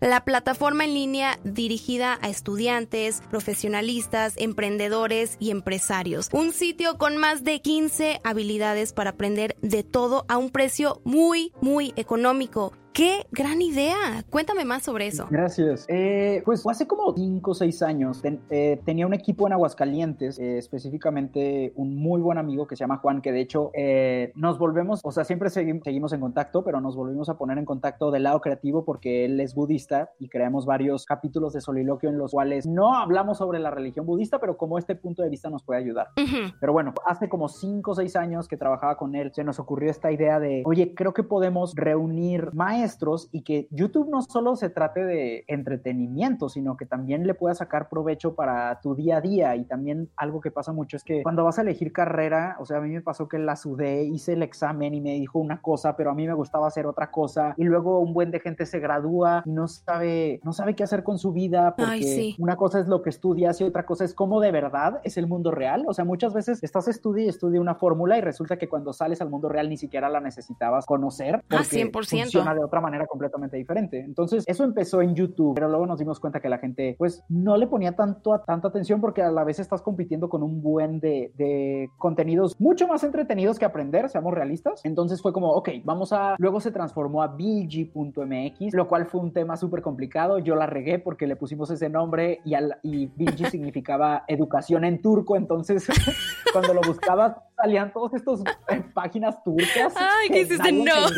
la 0.00 0.24
plataforma 0.24 0.84
en 0.84 0.94
línea 0.94 1.38
dirigida 1.44 2.18
a 2.22 2.28
estudiantes, 2.28 3.22
profesionalistas, 3.30 4.34
emprendedores 4.36 5.36
y 5.38 5.50
empresarios. 5.50 6.28
Un 6.32 6.52
sitio 6.52 6.98
con 6.98 7.16
más 7.16 7.44
de 7.44 7.60
15 7.60 8.20
habilidades 8.24 8.92
para 8.92 9.10
aprender 9.10 9.56
de 9.62 9.82
todo 9.82 10.24
a 10.28 10.36
un 10.38 10.50
precio 10.50 11.00
muy, 11.04 11.52
muy 11.60 11.92
económico. 11.96 12.72
¡Qué 12.92 13.26
gran 13.30 13.62
idea! 13.62 14.24
Cuéntame 14.28 14.64
más 14.64 14.82
sobre 14.82 15.06
eso. 15.06 15.28
Gracias. 15.30 15.84
Eh, 15.88 16.42
pues 16.44 16.66
hace 16.68 16.88
como 16.88 17.14
5 17.14 17.52
o 17.52 17.54
6 17.54 17.80
años 17.82 18.20
ten- 18.20 18.40
eh, 18.50 18.80
tenía 18.84 19.06
un 19.06 19.14
equipo 19.14 19.46
en 19.46 19.52
Aguascalientes, 19.52 20.36
eh, 20.40 20.58
específicamente 20.58 21.72
un 21.76 21.94
muy 21.94 22.20
buen 22.20 22.38
amigo 22.38 22.66
que 22.66 22.74
se 22.74 22.80
llama 22.80 22.96
Juan, 22.96 23.20
que 23.22 23.30
de 23.30 23.40
hecho 23.40 23.70
eh, 23.74 24.32
nos 24.34 24.58
volvemos, 24.58 25.00
o 25.04 25.12
sea, 25.12 25.22
siempre 25.22 25.48
segui- 25.50 25.80
seguimos 25.84 26.12
en 26.12 26.20
contacto, 26.20 26.64
pero 26.64 26.80
nos 26.80 26.96
volvimos 26.96 27.28
a 27.28 27.38
poner 27.38 27.56
en 27.58 27.66
contacto 27.66 28.10
del 28.10 28.24
lado 28.24 28.40
creativo 28.40 28.84
porque 28.84 29.24
él 29.24 29.38
es 29.38 29.54
budista 29.54 30.10
y 30.18 30.28
creamos 30.28 30.66
varios 30.66 31.04
capítulos 31.06 31.52
de 31.52 31.60
soliloquio 31.60 32.10
en 32.10 32.18
los 32.18 32.32
cuales 32.32 32.66
no 32.66 32.96
hablamos 32.96 33.38
sobre 33.38 33.60
la 33.60 33.70
religión 33.70 34.06
budista, 34.06 34.40
pero 34.40 34.56
como 34.56 34.76
este 34.76 34.96
punto 34.96 35.22
de 35.22 35.28
vista 35.28 35.48
nos 35.50 35.62
puede 35.62 35.78
ayudar. 35.80 36.08
Ujú. 36.16 36.52
Pero 36.60 36.72
bueno, 36.72 36.94
hace 37.06 37.28
como 37.28 37.48
5 37.48 37.92
o 37.92 37.94
6 37.94 38.16
años 38.16 38.48
que 38.48 38.56
trabajaba 38.56 38.96
con 38.96 39.14
él, 39.14 39.30
se 39.32 39.44
nos 39.44 39.60
ocurrió 39.60 39.88
esta 39.88 40.10
idea 40.10 40.40
de, 40.40 40.62
oye, 40.66 40.94
creo 40.96 41.14
que 41.14 41.22
podemos 41.22 41.74
reunir 41.76 42.52
maestros 42.54 42.77
maestros 42.78 43.28
y 43.32 43.42
que 43.42 43.68
YouTube 43.70 44.08
no 44.10 44.22
solo 44.22 44.56
se 44.56 44.70
trate 44.70 45.04
de 45.04 45.44
entretenimiento, 45.48 46.48
sino 46.48 46.76
que 46.76 46.86
también 46.86 47.26
le 47.26 47.34
pueda 47.34 47.54
sacar 47.54 47.88
provecho 47.88 48.34
para 48.34 48.80
tu 48.80 48.94
día 48.94 49.18
a 49.18 49.20
día. 49.20 49.56
Y 49.56 49.64
también 49.64 50.10
algo 50.16 50.40
que 50.40 50.50
pasa 50.50 50.72
mucho 50.72 50.96
es 50.96 51.04
que 51.04 51.22
cuando 51.22 51.44
vas 51.44 51.58
a 51.58 51.62
elegir 51.62 51.92
carrera, 51.92 52.56
o 52.60 52.66
sea, 52.66 52.78
a 52.78 52.80
mí 52.80 52.90
me 52.90 53.02
pasó 53.02 53.28
que 53.28 53.38
la 53.38 53.56
sudé, 53.56 54.04
hice 54.04 54.34
el 54.34 54.42
examen 54.42 54.94
y 54.94 55.00
me 55.00 55.14
dijo 55.14 55.38
una 55.38 55.60
cosa, 55.60 55.96
pero 55.96 56.10
a 56.10 56.14
mí 56.14 56.26
me 56.26 56.34
gustaba 56.34 56.68
hacer 56.68 56.86
otra 56.86 57.10
cosa. 57.10 57.54
Y 57.56 57.64
luego 57.64 57.98
un 58.00 58.14
buen 58.14 58.30
de 58.30 58.40
gente 58.40 58.66
se 58.66 58.78
gradúa 58.78 59.42
y 59.44 59.50
no 59.50 59.68
sabe, 59.68 60.40
no 60.44 60.52
sabe 60.52 60.74
qué 60.74 60.84
hacer 60.84 61.02
con 61.02 61.18
su 61.18 61.32
vida 61.32 61.74
porque 61.76 62.34
una 62.38 62.56
cosa 62.56 62.80
es 62.80 62.88
lo 62.88 63.02
que 63.02 63.10
estudias 63.10 63.60
y 63.60 63.64
otra 63.64 63.84
cosa 63.84 64.04
es 64.04 64.14
cómo 64.14 64.40
de 64.40 64.52
verdad 64.52 65.00
es 65.04 65.16
el 65.16 65.26
mundo 65.26 65.50
real. 65.50 65.84
O 65.88 65.94
sea, 65.94 66.04
muchas 66.04 66.32
veces 66.32 66.62
estás 66.62 66.88
estudia 66.88 67.24
y 67.24 67.28
estudia 67.28 67.60
una 67.60 67.74
fórmula 67.74 68.18
y 68.18 68.20
resulta 68.20 68.56
que 68.56 68.68
cuando 68.68 68.92
sales 68.92 69.20
al 69.20 69.30
mundo 69.30 69.48
real 69.48 69.68
ni 69.68 69.76
siquiera 69.76 70.08
la 70.08 70.20
necesitabas 70.20 70.86
conocer 70.86 71.36
ah, 71.36 71.42
porque 71.48 71.82
ah, 71.82 71.86
100%. 71.86 72.22
funciona 72.22 72.54
de 72.54 72.64
otra 72.68 72.80
manera 72.80 73.06
completamente 73.06 73.56
diferente. 73.56 74.00
Entonces, 74.00 74.44
eso 74.46 74.64
empezó 74.64 75.02
en 75.02 75.14
YouTube, 75.14 75.54
pero 75.54 75.68
luego 75.68 75.86
nos 75.86 75.98
dimos 75.98 76.20
cuenta 76.20 76.40
que 76.40 76.48
la 76.48 76.58
gente 76.58 76.94
pues 76.98 77.24
no 77.28 77.56
le 77.56 77.66
ponía 77.66 77.96
tanto 77.96 78.40
tanta 78.46 78.68
atención 78.68 79.00
porque 79.00 79.22
a 79.22 79.30
la 79.30 79.44
vez 79.44 79.58
estás 79.58 79.82
compitiendo 79.82 80.28
con 80.28 80.42
un 80.42 80.62
buen 80.62 81.00
de, 81.00 81.32
de 81.36 81.90
contenidos 81.96 82.54
mucho 82.58 82.86
más 82.86 83.02
entretenidos 83.04 83.58
que 83.58 83.64
aprender, 83.64 84.08
seamos 84.08 84.34
realistas. 84.34 84.80
Entonces 84.84 85.22
fue 85.22 85.32
como, 85.32 85.50
ok, 85.52 85.70
vamos 85.84 86.12
a... 86.12 86.36
Luego 86.38 86.60
se 86.60 86.70
transformó 86.70 87.22
a 87.22 87.28
BG.mx, 87.28 88.74
lo 88.74 88.88
cual 88.88 89.06
fue 89.06 89.20
un 89.20 89.32
tema 89.32 89.56
súper 89.56 89.82
complicado. 89.82 90.38
Yo 90.38 90.54
la 90.54 90.66
regué 90.66 90.98
porque 90.98 91.26
le 91.26 91.36
pusimos 91.36 91.70
ese 91.70 91.88
nombre 91.88 92.40
y, 92.44 92.54
al, 92.54 92.76
BG 92.82 93.46
significaba 93.50 94.24
educación 94.28 94.84
en 94.84 95.00
turco, 95.00 95.36
entonces 95.36 95.86
cuando 96.52 96.74
lo 96.74 96.80
buscabas 96.82 97.36
salían 97.60 97.92
todos 97.92 98.14
estos 98.14 98.40
eh, 98.68 98.82
páginas 98.94 99.42
turcas. 99.42 99.92
Ay, 99.96 100.28
que 100.28 100.40
hiciste 100.42 100.72
no. 100.72 101.08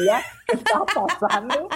¿Qué 0.47 0.56
estaba 0.56 0.87
pasando? 1.18 1.68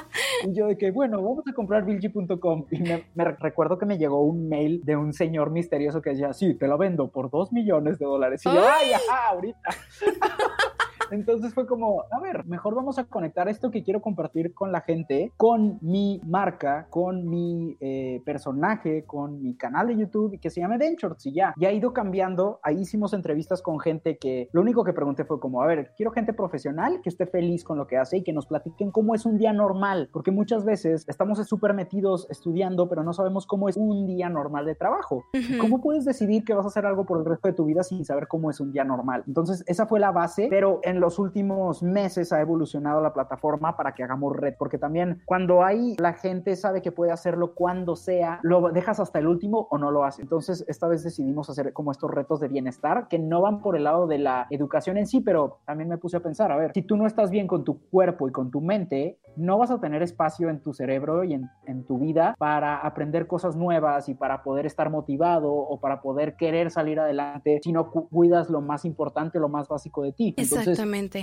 Y 0.44 0.54
yo 0.54 0.66
de 0.66 0.78
que, 0.78 0.90
bueno, 0.90 1.22
vamos 1.22 1.44
a 1.46 1.52
comprar 1.52 1.84
Bilgi.com. 1.84 2.66
Y 2.70 2.80
me, 2.80 3.04
me, 3.14 3.24
recuerdo 3.24 3.78
que 3.78 3.86
me 3.86 3.98
llegó 3.98 4.22
un 4.22 4.48
mail 4.48 4.80
de 4.84 4.96
un 4.96 5.12
señor 5.12 5.50
misterioso 5.50 6.00
que 6.00 6.10
decía, 6.10 6.32
sí, 6.32 6.54
te 6.54 6.66
lo 6.66 6.78
vendo 6.78 7.08
por 7.08 7.30
dos 7.30 7.52
millones 7.52 7.98
de 7.98 8.06
dólares. 8.06 8.42
Y 8.44 8.52
yo, 8.52 8.64
ay, 8.66 8.92
ajá, 8.92 9.28
ahorita. 9.30 9.70
Entonces 11.10 11.54
fue 11.54 11.66
como, 11.66 12.04
a 12.10 12.20
ver, 12.20 12.44
mejor 12.46 12.74
vamos 12.74 12.98
a 12.98 13.04
conectar 13.04 13.48
esto 13.48 13.70
que 13.70 13.82
quiero 13.82 14.00
compartir 14.00 14.54
con 14.54 14.72
la 14.72 14.80
gente, 14.80 15.32
con 15.36 15.78
mi 15.80 16.20
marca, 16.26 16.86
con 16.90 17.28
mi 17.28 17.76
eh, 17.80 18.22
personaje, 18.24 19.04
con 19.04 19.42
mi 19.42 19.56
canal 19.56 19.88
de 19.88 19.96
YouTube 19.96 20.38
que 20.40 20.50
se 20.50 20.60
llama 20.60 20.76
Ventures 20.76 21.24
y 21.26 21.32
ya. 21.32 21.54
Ya 21.56 21.68
ha 21.68 21.72
ido 21.72 21.92
cambiando. 21.92 22.60
Ahí 22.62 22.80
hicimos 22.80 23.12
entrevistas 23.12 23.62
con 23.62 23.80
gente 23.80 24.18
que 24.18 24.48
lo 24.52 24.60
único 24.60 24.84
que 24.84 24.92
pregunté 24.92 25.24
fue 25.24 25.40
como, 25.40 25.62
a 25.62 25.66
ver, 25.66 25.92
quiero 25.96 26.12
gente 26.12 26.32
profesional 26.32 27.00
que 27.02 27.08
esté 27.08 27.26
feliz 27.26 27.64
con 27.64 27.78
lo 27.78 27.86
que 27.86 27.96
hace 27.96 28.18
y 28.18 28.22
que 28.22 28.32
nos 28.32 28.46
platiquen 28.46 28.90
cómo 28.90 29.14
es 29.14 29.26
un 29.26 29.38
día 29.38 29.52
normal, 29.52 30.08
porque 30.12 30.30
muchas 30.30 30.64
veces 30.64 31.04
estamos 31.08 31.38
súper 31.46 31.74
metidos 31.74 32.26
estudiando, 32.30 32.88
pero 32.88 33.02
no 33.02 33.12
sabemos 33.12 33.46
cómo 33.46 33.68
es 33.68 33.76
un 33.76 34.06
día 34.06 34.28
normal 34.28 34.66
de 34.66 34.74
trabajo. 34.74 35.24
¿Cómo 35.60 35.80
puedes 35.80 36.04
decidir 36.04 36.44
que 36.44 36.54
vas 36.54 36.64
a 36.64 36.68
hacer 36.68 36.86
algo 36.86 37.04
por 37.04 37.18
el 37.18 37.24
resto 37.24 37.48
de 37.48 37.54
tu 37.54 37.64
vida 37.64 37.82
sin 37.82 38.04
saber 38.04 38.28
cómo 38.28 38.50
es 38.50 38.60
un 38.60 38.72
día 38.72 38.84
normal? 38.84 39.24
Entonces, 39.26 39.64
esa 39.66 39.86
fue 39.86 40.00
la 40.00 40.12
base, 40.12 40.48
pero 40.50 40.80
en 40.82 40.93
los 41.00 41.18
últimos 41.18 41.82
meses 41.82 42.32
ha 42.32 42.40
evolucionado 42.40 43.00
la 43.00 43.12
plataforma 43.12 43.76
para 43.76 43.94
que 43.94 44.02
hagamos 44.02 44.36
red, 44.36 44.54
porque 44.58 44.78
también 44.78 45.22
cuando 45.26 45.64
hay 45.64 45.96
la 45.98 46.14
gente 46.14 46.56
sabe 46.56 46.82
que 46.82 46.92
puede 46.92 47.12
hacerlo 47.12 47.54
cuando 47.54 47.96
sea, 47.96 48.40
lo 48.42 48.70
dejas 48.70 49.00
hasta 49.00 49.18
el 49.18 49.26
último 49.26 49.68
o 49.70 49.78
no 49.78 49.90
lo 49.90 50.04
hace. 50.04 50.22
Entonces, 50.22 50.64
esta 50.68 50.88
vez 50.88 51.04
decidimos 51.04 51.50
hacer 51.50 51.72
como 51.72 51.92
estos 51.92 52.10
retos 52.10 52.40
de 52.40 52.48
bienestar 52.48 53.08
que 53.08 53.18
no 53.18 53.42
van 53.42 53.60
por 53.60 53.76
el 53.76 53.84
lado 53.84 54.06
de 54.06 54.18
la 54.18 54.46
educación 54.50 54.96
en 54.96 55.06
sí, 55.06 55.20
pero 55.20 55.58
también 55.66 55.88
me 55.88 55.98
puse 55.98 56.16
a 56.16 56.20
pensar, 56.20 56.52
a 56.52 56.56
ver, 56.56 56.72
si 56.74 56.82
tú 56.82 56.96
no 56.96 57.06
estás 57.06 57.30
bien 57.30 57.46
con 57.46 57.64
tu 57.64 57.80
cuerpo 57.90 58.28
y 58.28 58.32
con 58.32 58.50
tu 58.50 58.60
mente, 58.60 59.18
no 59.36 59.58
vas 59.58 59.70
a 59.70 59.80
tener 59.80 60.02
espacio 60.02 60.48
en 60.48 60.60
tu 60.60 60.72
cerebro 60.72 61.24
y 61.24 61.34
en, 61.34 61.50
en 61.66 61.84
tu 61.84 61.98
vida 61.98 62.34
para 62.38 62.76
aprender 62.78 63.26
cosas 63.26 63.56
nuevas 63.56 64.08
y 64.08 64.14
para 64.14 64.42
poder 64.42 64.66
estar 64.66 64.90
motivado 64.90 65.52
o 65.52 65.80
para 65.80 66.00
poder 66.00 66.36
querer 66.36 66.70
salir 66.70 67.00
adelante 67.00 67.60
si 67.62 67.72
no 67.72 67.90
cuidas 67.90 68.50
lo 68.50 68.60
más 68.60 68.84
importante, 68.84 69.38
lo 69.38 69.48
más 69.48 69.68
básico 69.68 70.02
de 70.02 70.12
ti. 70.12 70.34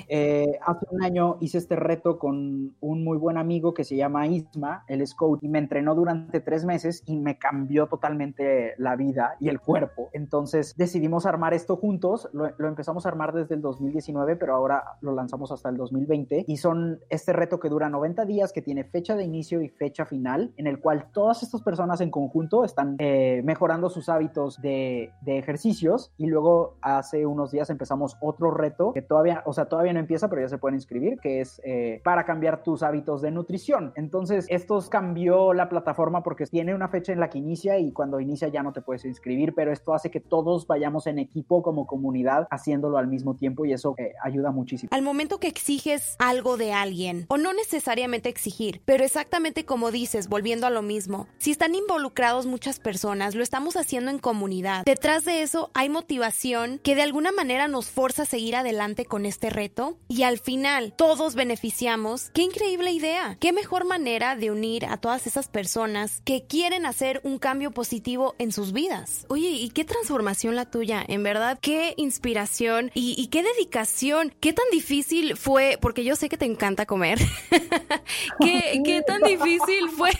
Eh, 0.08 0.60
hace 0.65 0.86
un 0.91 1.03
año 1.03 1.38
hice 1.39 1.58
este 1.58 1.75
reto 1.75 2.20
con 2.20 2.75
un 2.80 3.03
muy 3.03 3.18
buen 3.18 3.38
amigo 3.38 3.74
que 3.74 3.84
se 3.84 3.96
llama 3.96 4.27
Isma, 4.27 4.84
el 4.88 5.01
es 5.01 5.15
y 5.41 5.48
me 5.48 5.60
entrenó 5.60 5.96
durante 5.96 6.39
tres 6.39 6.65
meses 6.65 7.03
y 7.06 7.18
me 7.18 7.38
cambió 7.38 7.88
totalmente 7.88 8.74
la 8.77 8.96
vida 8.96 9.36
y 9.39 9.50
el 9.50 9.60
cuerpo. 9.60 10.10
Entonces 10.13 10.74
decidimos 10.77 11.25
armar 11.25 11.53
esto 11.53 11.77
juntos, 11.77 12.30
lo, 12.34 12.48
empezamos 12.68 13.06
a 13.06 13.10
armar 13.10 13.34
desde 13.34 13.56
el 13.56 13.62
2019, 13.62 14.36
pero 14.36 14.56
ahora 14.56 14.84
lo 15.01 15.13
lanzamos 15.13 15.51
hasta 15.51 15.70
el 15.70 15.77
2020 15.77 16.46
y 16.48 16.58
son 16.58 17.00
este 17.10 17.34
reto 17.34 17.60
que 17.60 17.70
dura 17.70 17.89
90 17.89 18.25
días, 18.25 18.53
que 18.53 18.62
tiene 18.62 18.84
fecha 18.84 19.15
de 19.15 19.24
inicio 19.24 19.62
y 19.62 19.70
fecha 19.70 20.06
final, 20.06 20.53
en 20.58 20.68
el 20.68 20.80
cual 20.80 21.08
todas 21.12 21.44
estas 21.44 21.62
personas 21.62 22.01
en 22.01 22.10
conjunto 22.10 22.63
están 22.63 22.96
eh, 23.00 23.41
mejorando 23.44 23.89
sus 23.89 24.10
hábitos 24.10 24.62
de, 24.62 25.12
de 25.22 25.38
ejercicios. 25.38 26.12
Y 26.18 26.27
luego 26.27 26.77
hace 26.82 27.25
unos 27.25 27.51
días 27.51 27.70
empezamos 27.70 28.18
otro 28.22 28.51
reto 28.51 28.94
que 28.94 29.01
todavía, 29.01 29.44
o 29.51 29.53
sea, 29.53 29.65
todavía 29.65 29.91
no 29.91 30.00
empieza, 30.00 30.29
pero 30.29 30.41
ya 30.41 30.48
se 30.48 30.58
pueden 30.58 30.75
inscribir, 30.75 31.20
que 31.20 31.41
es 31.41 31.62
eh, 31.65 32.00
para 32.05 32.24
cambiar 32.24 32.63
tus 32.63 32.84
hábitos 32.84 33.22
de 33.22 33.31
nutrición. 33.31 33.91
Entonces, 33.96 34.46
estos 34.48 34.88
cambió 34.88 35.53
la 35.53 35.67
plataforma 35.67 36.24
porque 36.24 36.46
tiene 36.46 36.74
una 36.74 36.88
fecha 36.88 37.12
en 37.12 37.20
la 37.20 37.29
que 37.29 37.38
inicia 37.38 37.77
y 37.77 37.91
cuando 37.91 38.22
inicia 38.22 38.48
ya 38.48 38.63
no 38.63 38.72
te 38.72 38.81
puedes 38.81 39.03
inscribir, 39.03 39.53
pero 39.53 39.74
esto 39.74 39.93
hace 39.93 40.10
que 40.10 40.22
todos 40.22 40.67
vayamos 40.67 41.05
en 41.05 41.20
equipo 41.20 41.62
como 41.63 41.86
comunidad 41.86 42.48
haciéndolo 42.50 42.98
al 42.98 43.08
mismo 43.08 43.36
tiempo 43.36 43.65
y 43.65 43.74
eso 43.74 43.93
eh, 43.98 44.13
ayuda 44.24 44.51
muchísimo. 44.51 44.89
Al 44.93 45.01
momento 45.01 45.38
que 45.38 45.48
exiges 45.48 46.15
algo 46.17 46.55
de 46.55 46.72
alguien, 46.72 47.25
o 47.27 47.38
no 47.38 47.51
necesariamente 47.51 48.29
exigir, 48.29 48.81
pero 48.86 49.03
exactamente 49.03 49.65
como 49.65 49.91
dices, 49.91 50.29
volviendo 50.29 50.65
a 50.65 50.70
lo 50.70 50.81
mismo, 50.81 51.27
si 51.39 51.51
están 51.51 51.75
involucrados 51.75 52.46
muchas 52.46 52.79
personas, 52.79 53.36
lo 53.36 53.43
estamos 53.43 53.75
haciendo 53.75 54.12
en 54.12 54.20
comunidad. 54.20 54.86
Detrás 54.86 55.25
de 55.25 55.41
eso 55.41 55.72
hay 55.74 55.89
motivación 55.89 56.79
que 56.81 56.96
de 56.96 57.01
alguna 57.01 57.34
manera 57.34 57.67
nos 57.67 57.89
forza 57.89 58.24
a 58.24 58.25
seguir 58.25 58.55
adelante 58.55 59.03
con 59.05 59.25
este 59.41 59.50
reto 59.50 59.98
y 60.07 60.21
al 60.21 60.38
final 60.38 60.93
todos 60.95 61.33
beneficiamos. 61.33 62.29
¡Qué 62.31 62.43
increíble 62.43 62.91
idea! 62.91 63.38
¿Qué 63.39 63.51
mejor 63.51 63.86
manera 63.86 64.36
de 64.36 64.51
unir 64.51 64.86
a 64.86 64.98
todas 64.98 65.25
esas 65.25 65.48
personas 65.48 66.21
que 66.24 66.45
quieren 66.45 66.86
hacer 66.86 67.21
un 67.24 67.39
cambio 67.39 67.71
positivo 67.71 68.36
en 68.38 68.51
sus 68.51 68.71
vidas? 68.71 69.25
Oye, 69.29 69.50
¿y 69.50 69.69
qué 69.69 69.83
transformación 69.83 70.55
la 70.55 70.69
tuya? 70.69 71.03
En 71.07 71.24
verdad, 71.24 71.57
qué 71.60 71.95
inspiración 71.98 72.91
y, 72.93 73.27
qué 73.31 73.41
dedicación. 73.41 74.31
¿Qué 74.39 74.53
tan 74.53 74.65
difícil 74.71 75.36
fue? 75.36 75.79
Porque 75.81 76.03
yo 76.03 76.15
sé 76.15 76.29
que 76.29 76.38
te 76.38 76.45
encanta 76.45 76.86
comer. 76.86 77.17
¿Qué, 78.39 78.83
¿Qué 78.86 79.01
tan 79.01 79.24
difícil 79.24 79.89
fue? 79.89 80.12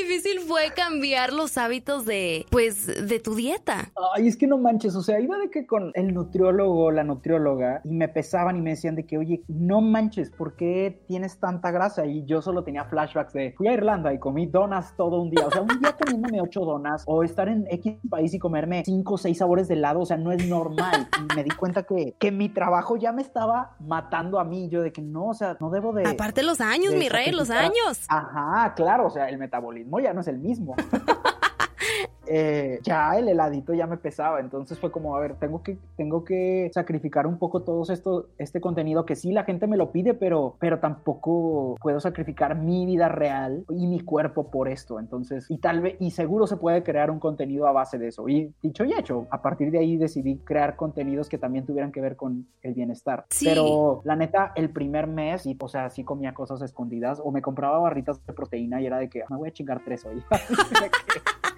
¿Qué 0.00 0.06
tan 0.06 0.08
difícil 0.08 0.40
fue 0.40 0.72
cambiar 0.74 1.32
los 1.32 1.58
hábitos 1.58 2.06
de, 2.06 2.46
pues, 2.50 2.86
de 2.86 3.20
tu 3.20 3.34
dieta? 3.34 3.90
Ay, 4.14 4.28
es 4.28 4.36
que 4.36 4.46
no 4.46 4.56
manches, 4.56 4.96
o 4.96 5.02
sea, 5.02 5.20
iba 5.20 5.36
de 5.38 5.50
que 5.50 5.66
con 5.66 5.92
el 5.94 6.14
nutriólogo, 6.14 6.90
la 6.90 7.04
nutrióloga, 7.04 7.82
y 7.84 7.90
me 7.90 8.08
pesaban 8.08 8.56
y 8.56 8.62
me 8.62 8.70
decían 8.70 8.94
de 8.94 9.04
que, 9.04 9.18
oye, 9.18 9.42
no 9.48 9.80
manches, 9.80 10.30
¿por 10.30 10.56
qué 10.56 11.02
tienes 11.06 11.38
tanta 11.38 11.70
grasa? 11.70 12.06
Y 12.06 12.24
yo 12.24 12.40
solo 12.40 12.64
tenía 12.64 12.84
flashbacks 12.84 13.32
de, 13.32 13.52
fui 13.52 13.68
a 13.68 13.72
Irlanda 13.72 14.12
y 14.14 14.18
comí 14.18 14.46
donas 14.46 14.94
todo 14.96 15.20
un 15.20 15.30
día, 15.30 15.46
o 15.46 15.50
sea, 15.50 15.62
un 15.62 15.68
día 15.68 15.94
comiéndome 15.96 16.40
ocho 16.40 16.60
donas, 16.60 17.02
o 17.06 17.22
estar 17.22 17.48
en 17.48 17.66
X 17.70 17.98
país 18.08 18.32
y 18.32 18.38
comerme 18.38 18.82
cinco 18.84 19.14
o 19.14 19.18
seis 19.18 19.38
sabores 19.38 19.68
de 19.68 19.74
helado, 19.74 20.00
o 20.00 20.06
sea, 20.06 20.16
no 20.16 20.32
es 20.32 20.46
normal. 20.48 21.08
Y 21.18 21.36
me 21.36 21.44
di 21.44 21.50
cuenta 21.50 21.82
que, 21.82 22.14
que 22.18 22.32
mi 22.32 22.48
trabajo 22.48 22.96
ya 22.96 23.12
me 23.12 23.22
estaba 23.22 23.76
matando 23.80 24.40
a 24.40 24.44
mí, 24.44 24.68
yo 24.70 24.82
de 24.82 24.92
que 24.92 25.02
no, 25.02 25.28
o 25.28 25.34
sea, 25.34 25.56
no 25.60 25.70
debo 25.70 25.92
de... 25.92 26.08
Aparte 26.08 26.42
los 26.42 26.60
años, 26.60 26.94
mi 26.94 27.08
rey, 27.08 27.32
los 27.32 27.50
años. 27.50 28.06
Ajá, 28.08 28.72
claro, 28.74 29.06
o 29.06 29.10
sea, 29.10 29.28
el 29.28 29.36
metabolismo 29.36 29.89
ya 29.98 30.12
no 30.12 30.20
es 30.20 30.28
el 30.28 30.38
mismo. 30.38 30.76
Eh, 32.32 32.78
ya 32.84 33.18
el 33.18 33.28
heladito 33.28 33.74
ya 33.74 33.88
me 33.88 33.96
pesaba, 33.96 34.38
entonces 34.38 34.78
fue 34.78 34.92
como, 34.92 35.16
a 35.16 35.20
ver, 35.20 35.34
tengo 35.34 35.64
que, 35.64 35.76
tengo 35.96 36.24
que 36.24 36.70
sacrificar 36.72 37.26
un 37.26 37.38
poco 37.38 37.62
todo 37.62 37.82
esto, 37.92 38.28
este 38.38 38.60
contenido 38.60 39.04
que 39.04 39.16
sí 39.16 39.32
la 39.32 39.42
gente 39.42 39.66
me 39.66 39.76
lo 39.76 39.90
pide, 39.90 40.14
pero, 40.14 40.54
pero 40.60 40.78
tampoco 40.78 41.74
puedo 41.80 41.98
sacrificar 41.98 42.54
mi 42.54 42.86
vida 42.86 43.08
real 43.08 43.64
y 43.68 43.88
mi 43.88 43.98
cuerpo 43.98 44.48
por 44.48 44.68
esto, 44.68 45.00
entonces, 45.00 45.46
y 45.48 45.58
tal 45.58 45.80
vez, 45.80 45.96
y 45.98 46.12
seguro 46.12 46.46
se 46.46 46.56
puede 46.56 46.84
crear 46.84 47.10
un 47.10 47.18
contenido 47.18 47.66
a 47.66 47.72
base 47.72 47.98
de 47.98 48.06
eso, 48.06 48.28
y 48.28 48.54
dicho 48.62 48.84
y 48.84 48.92
hecho, 48.92 49.26
a 49.32 49.42
partir 49.42 49.72
de 49.72 49.80
ahí 49.80 49.96
decidí 49.96 50.36
crear 50.36 50.76
contenidos 50.76 51.28
que 51.28 51.36
también 51.36 51.66
tuvieran 51.66 51.90
que 51.90 52.00
ver 52.00 52.14
con 52.14 52.46
el 52.62 52.74
bienestar, 52.74 53.26
pero 53.42 54.02
la 54.04 54.14
neta, 54.14 54.52
el 54.54 54.70
primer 54.70 55.08
mes, 55.08 55.46
y, 55.46 55.58
o 55.60 55.66
sea, 55.66 55.90
sí 55.90 56.04
comía 56.04 56.32
cosas 56.32 56.62
escondidas, 56.62 57.20
o 57.24 57.32
me 57.32 57.42
compraba 57.42 57.80
barritas 57.80 58.24
de 58.24 58.32
proteína 58.32 58.80
y 58.80 58.86
era 58.86 58.98
de 58.98 59.08
que 59.10 59.22
ah, 59.22 59.26
me 59.30 59.36
voy 59.36 59.48
a 59.48 59.52
chingar 59.52 59.82
tres 59.84 60.06
hoy. 60.06 60.22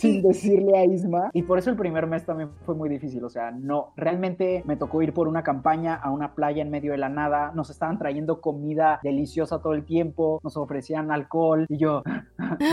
sin 0.00 0.22
decirle 0.22 0.78
a 0.78 0.84
Isma. 0.84 1.30
Y 1.32 1.42
por 1.42 1.58
eso 1.58 1.70
el 1.70 1.76
primer 1.76 2.06
mes 2.06 2.24
también 2.24 2.50
fue 2.64 2.74
muy 2.74 2.88
difícil. 2.88 3.24
O 3.24 3.30
sea, 3.30 3.50
no, 3.50 3.92
realmente 3.96 4.62
me 4.66 4.76
tocó 4.76 5.02
ir 5.02 5.12
por 5.12 5.28
una 5.28 5.42
campaña 5.42 5.94
a 5.94 6.10
una 6.10 6.34
playa 6.34 6.62
en 6.62 6.70
medio 6.70 6.92
de 6.92 6.98
la 6.98 7.08
nada. 7.08 7.52
Nos 7.54 7.70
estaban 7.70 7.98
trayendo 7.98 8.40
comida 8.40 9.00
deliciosa 9.02 9.60
todo 9.60 9.74
el 9.74 9.84
tiempo, 9.84 10.40
nos 10.42 10.56
ofrecían 10.56 11.10
alcohol 11.10 11.66
y 11.68 11.76
yo, 11.76 12.02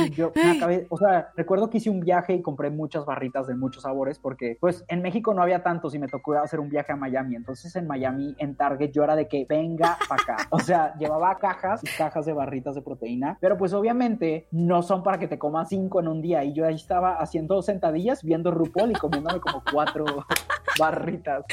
y 0.06 0.10
yo 0.12 0.32
me 0.36 0.52
acabé, 0.52 0.88
o 0.90 0.98
sea, 0.98 1.30
recuerdo 1.36 1.70
que 1.70 1.78
hice 1.78 1.90
un 1.90 2.00
viaje 2.00 2.34
y 2.34 2.42
compré 2.42 2.70
muchas 2.70 3.06
barritas 3.06 3.48
de 3.48 3.56
muchos 3.56 3.84
sabores 3.84 4.20
porque 4.20 4.58
pues 4.60 4.86
en 4.88 5.02
México 5.02 5.34
no 5.34 5.42
había 5.42 5.64
tantos 5.64 5.96
y 5.96 6.00
me 6.00 6.08
tocó 6.08 6.34
hacer 6.34 6.60
un 6.60 6.70
viaje 6.70 6.92
a 6.92 6.96
Miami. 6.96 7.36
Entonces 7.36 7.76
en 7.76 7.88
Miami, 7.88 8.36
en 8.38 8.56
Target, 8.56 8.92
yo 8.92 9.04
era 9.04 9.16
de 9.16 9.28
que 9.28 9.46
venga 9.48 9.98
para 10.08 10.24
acá. 10.24 10.38
O 10.58 10.60
sea, 10.60 10.96
llevaba 10.98 11.38
cajas 11.38 11.84
y 11.84 11.88
cajas 11.98 12.26
de 12.26 12.34
barritas 12.34 12.74
de 12.76 12.82
proteína, 12.82 13.38
pero 13.40 13.58
pues 13.58 13.74
obviamente 13.74 14.48
no 14.52 14.82
son 14.82 15.04
para 15.04 15.20
que 15.20 15.28
te 15.28 15.38
comas 15.38 15.70
cinco 15.70 16.00
en 16.00 16.08
un 16.08 16.22
día 16.22 16.44
y 16.44 16.54
yo 16.54 16.66
ahí 16.66 16.76
estaba 16.76 17.17
haciendo 17.20 17.62
sentadillas 17.62 18.24
viendo 18.24 18.52
RuPaul 18.52 18.92
y 18.92 18.96
comiéndome 18.96 19.40
como 19.40 19.64
cuatro 19.72 20.06
barritas. 20.78 21.44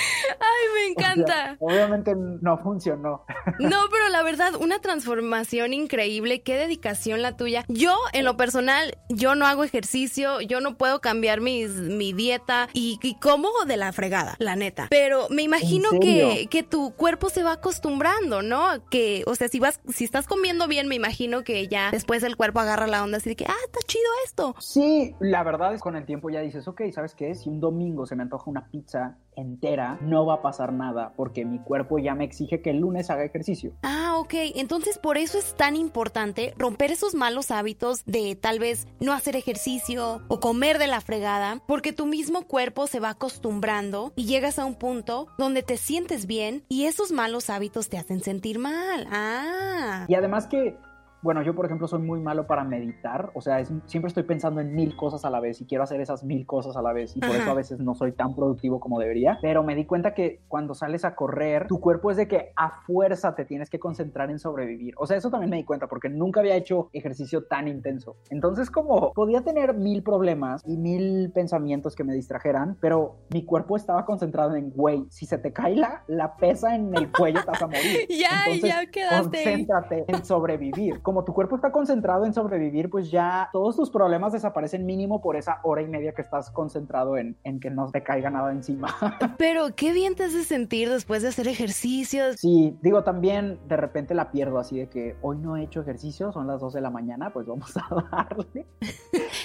Ay, 0.40 0.64
me 0.74 0.86
encanta. 0.92 1.56
obviamente 1.60 2.14
no 2.16 2.58
funcionó. 2.58 3.24
No, 3.60 3.84
pero 3.90 4.08
la 4.08 4.22
verdad, 4.22 4.54
una 4.56 4.80
transformación 4.80 5.74
increíble, 5.74 6.42
qué 6.42 6.56
dedicación 6.56 7.22
la 7.22 7.36
tuya. 7.36 7.64
Yo, 7.68 7.96
en 8.12 8.24
lo 8.24 8.36
personal, 8.36 8.98
yo 9.08 9.34
no 9.34 9.46
hago 9.46 9.64
ejercicio, 9.64 10.40
yo 10.40 10.60
no 10.60 10.76
puedo 10.76 11.00
cambiar 11.00 11.40
mis, 11.40 11.70
mi 11.70 12.12
dieta 12.12 12.68
y, 12.72 12.98
y 13.02 13.18
como 13.20 13.48
de 13.66 13.76
la 13.76 13.92
fregada, 13.92 14.34
la 14.38 14.56
neta. 14.56 14.88
Pero 14.90 15.28
me 15.30 15.42
imagino 15.42 15.88
que, 16.00 16.48
que 16.50 16.62
tu 16.62 16.94
cuerpo 16.94 17.30
se 17.30 17.42
va 17.42 17.52
acostumbrando, 17.52 18.42
¿no? 18.42 18.66
Que, 18.90 19.22
o 19.26 19.34
sea, 19.34 19.48
si 19.48 19.60
vas, 19.60 19.80
si 19.88 20.04
estás 20.04 20.26
comiendo 20.26 20.66
bien, 20.66 20.88
me 20.88 20.96
imagino 20.96 21.44
que 21.44 21.68
ya 21.68 21.90
después 21.90 22.22
el 22.22 22.36
cuerpo 22.36 22.60
agarra 22.60 22.86
la 22.86 23.02
onda 23.02 23.18
así 23.18 23.30
de 23.30 23.36
que, 23.36 23.46
ah, 23.46 23.56
está 23.64 23.80
chido 23.86 24.04
esto. 24.24 24.54
Sí, 24.58 25.14
la 25.20 25.42
verdad 25.42 25.74
es 25.74 25.80
con 25.80 25.96
el 25.96 26.04
tiempo 26.04 26.30
ya 26.30 26.40
dices, 26.40 26.66
ok, 26.66 26.82
¿sabes 26.92 27.14
qué? 27.14 27.34
Si 27.34 27.48
un 27.48 27.60
domingo 27.60 28.06
se 28.06 28.16
me 28.16 28.22
antoja 28.22 28.50
una 28.50 28.66
pizza 28.68 29.13
entera, 29.36 29.98
no 30.00 30.26
va 30.26 30.34
a 30.34 30.42
pasar 30.42 30.72
nada 30.72 31.12
porque 31.16 31.44
mi 31.44 31.58
cuerpo 31.58 31.98
ya 31.98 32.14
me 32.14 32.24
exige 32.24 32.60
que 32.62 32.70
el 32.70 32.78
lunes 32.78 33.10
haga 33.10 33.24
ejercicio. 33.24 33.72
Ah, 33.82 34.16
ok. 34.18 34.34
Entonces 34.54 34.98
por 34.98 35.18
eso 35.18 35.38
es 35.38 35.54
tan 35.54 35.76
importante 35.76 36.54
romper 36.56 36.92
esos 36.92 37.14
malos 37.14 37.50
hábitos 37.50 38.04
de 38.04 38.36
tal 38.36 38.58
vez 38.58 38.86
no 39.00 39.12
hacer 39.12 39.36
ejercicio 39.36 40.22
o 40.28 40.40
comer 40.40 40.78
de 40.78 40.86
la 40.86 41.00
fregada, 41.00 41.60
porque 41.66 41.92
tu 41.92 42.06
mismo 42.06 42.42
cuerpo 42.46 42.86
se 42.86 43.00
va 43.00 43.10
acostumbrando 43.10 44.12
y 44.16 44.24
llegas 44.26 44.58
a 44.58 44.64
un 44.64 44.74
punto 44.74 45.28
donde 45.38 45.62
te 45.62 45.76
sientes 45.76 46.26
bien 46.26 46.64
y 46.68 46.84
esos 46.84 47.12
malos 47.12 47.50
hábitos 47.50 47.88
te 47.88 47.98
hacen 47.98 48.22
sentir 48.22 48.58
mal. 48.58 49.06
Ah. 49.10 50.06
Y 50.08 50.14
además 50.14 50.46
que 50.46 50.76
bueno, 51.24 51.42
yo 51.42 51.54
por 51.54 51.64
ejemplo 51.64 51.88
soy 51.88 52.02
muy 52.02 52.20
malo 52.20 52.46
para 52.46 52.64
meditar, 52.64 53.30
o 53.32 53.40
sea, 53.40 53.64
siempre 53.64 54.08
estoy 54.08 54.24
pensando 54.24 54.60
en 54.60 54.74
mil 54.74 54.94
cosas 54.94 55.24
a 55.24 55.30
la 55.30 55.40
vez 55.40 55.58
y 55.62 55.64
quiero 55.64 55.82
hacer 55.82 56.02
esas 56.02 56.22
mil 56.22 56.44
cosas 56.44 56.76
a 56.76 56.82
la 56.82 56.92
vez 56.92 57.16
y 57.16 57.20
por 57.20 57.34
eso 57.34 57.50
a 57.50 57.54
veces 57.54 57.80
no 57.80 57.94
soy 57.94 58.12
tan 58.12 58.34
productivo 58.34 58.78
como 58.78 59.00
debería, 59.00 59.38
pero 59.40 59.62
me 59.62 59.74
di 59.74 59.86
cuenta 59.86 60.12
que 60.12 60.42
cuando 60.48 60.74
sales 60.74 61.02
a 61.06 61.14
correr, 61.14 61.66
tu 61.66 61.80
cuerpo 61.80 62.10
es 62.10 62.18
de 62.18 62.28
que 62.28 62.52
a 62.56 62.82
fuerza 62.86 63.34
te 63.34 63.46
tienes 63.46 63.70
que 63.70 63.78
concentrar 63.78 64.30
en 64.30 64.38
sobrevivir, 64.38 64.92
o 64.98 65.06
sea, 65.06 65.16
eso 65.16 65.30
también 65.30 65.48
me 65.48 65.56
di 65.56 65.64
cuenta 65.64 65.86
porque 65.86 66.10
nunca 66.10 66.40
había 66.40 66.56
hecho 66.56 66.90
ejercicio 66.92 67.44
tan 67.44 67.68
intenso, 67.68 68.16
entonces 68.28 68.70
como 68.70 69.14
podía 69.14 69.40
tener 69.40 69.72
mil 69.72 70.02
problemas 70.02 70.62
y 70.66 70.76
mil 70.76 71.32
pensamientos 71.32 71.96
que 71.96 72.04
me 72.04 72.12
distrajeran, 72.12 72.76
pero 72.82 73.16
mi 73.32 73.46
cuerpo 73.46 73.76
estaba 73.76 74.04
concentrado 74.04 74.56
en, 74.56 74.70
güey, 74.70 75.06
si 75.08 75.24
se 75.24 75.38
te 75.38 75.54
cae 75.54 75.74
la, 75.74 76.04
la 76.06 76.36
pesa 76.36 76.74
en 76.74 76.94
el 76.94 77.10
cuello 77.10 77.40
te 77.40 77.50
vas 77.50 77.62
a 77.62 77.66
morir. 77.66 78.06
ya, 78.10 78.54
ya 78.62 78.86
quedaste. 78.90 79.42
Concéntrate 79.42 80.04
en 80.08 80.22
sobrevivir 80.22 81.00
como 81.00 81.13
tu 81.22 81.32
cuerpo 81.32 81.54
está 81.54 81.70
concentrado 81.70 82.24
en 82.24 82.34
sobrevivir, 82.34 82.90
pues 82.90 83.10
ya 83.10 83.48
todos 83.52 83.76
tus 83.76 83.90
problemas 83.90 84.32
desaparecen 84.32 84.84
mínimo 84.84 85.20
por 85.20 85.36
esa 85.36 85.60
hora 85.62 85.82
y 85.82 85.86
media 85.86 86.12
que 86.12 86.22
estás 86.22 86.50
concentrado 86.50 87.16
en, 87.16 87.36
en 87.44 87.60
que 87.60 87.70
no 87.70 87.90
te 87.90 88.02
caiga 88.02 88.30
nada 88.30 88.50
encima. 88.50 88.88
Pero 89.38 89.76
qué 89.76 89.92
bien 89.92 90.16
te 90.16 90.24
hace 90.24 90.42
sentir 90.42 90.90
después 90.90 91.22
de 91.22 91.28
hacer 91.28 91.46
ejercicios. 91.46 92.36
Sí, 92.40 92.76
digo, 92.82 93.04
también 93.04 93.60
de 93.68 93.76
repente 93.76 94.14
la 94.14 94.30
pierdo 94.30 94.58
así 94.58 94.78
de 94.78 94.88
que 94.88 95.16
hoy 95.22 95.38
no 95.38 95.56
he 95.56 95.62
hecho 95.62 95.82
ejercicio, 95.82 96.32
son 96.32 96.46
las 96.46 96.60
2 96.60 96.72
de 96.72 96.80
la 96.80 96.90
mañana, 96.90 97.32
pues 97.32 97.46
vamos 97.46 97.76
a 97.76 97.86
darle. 98.10 98.66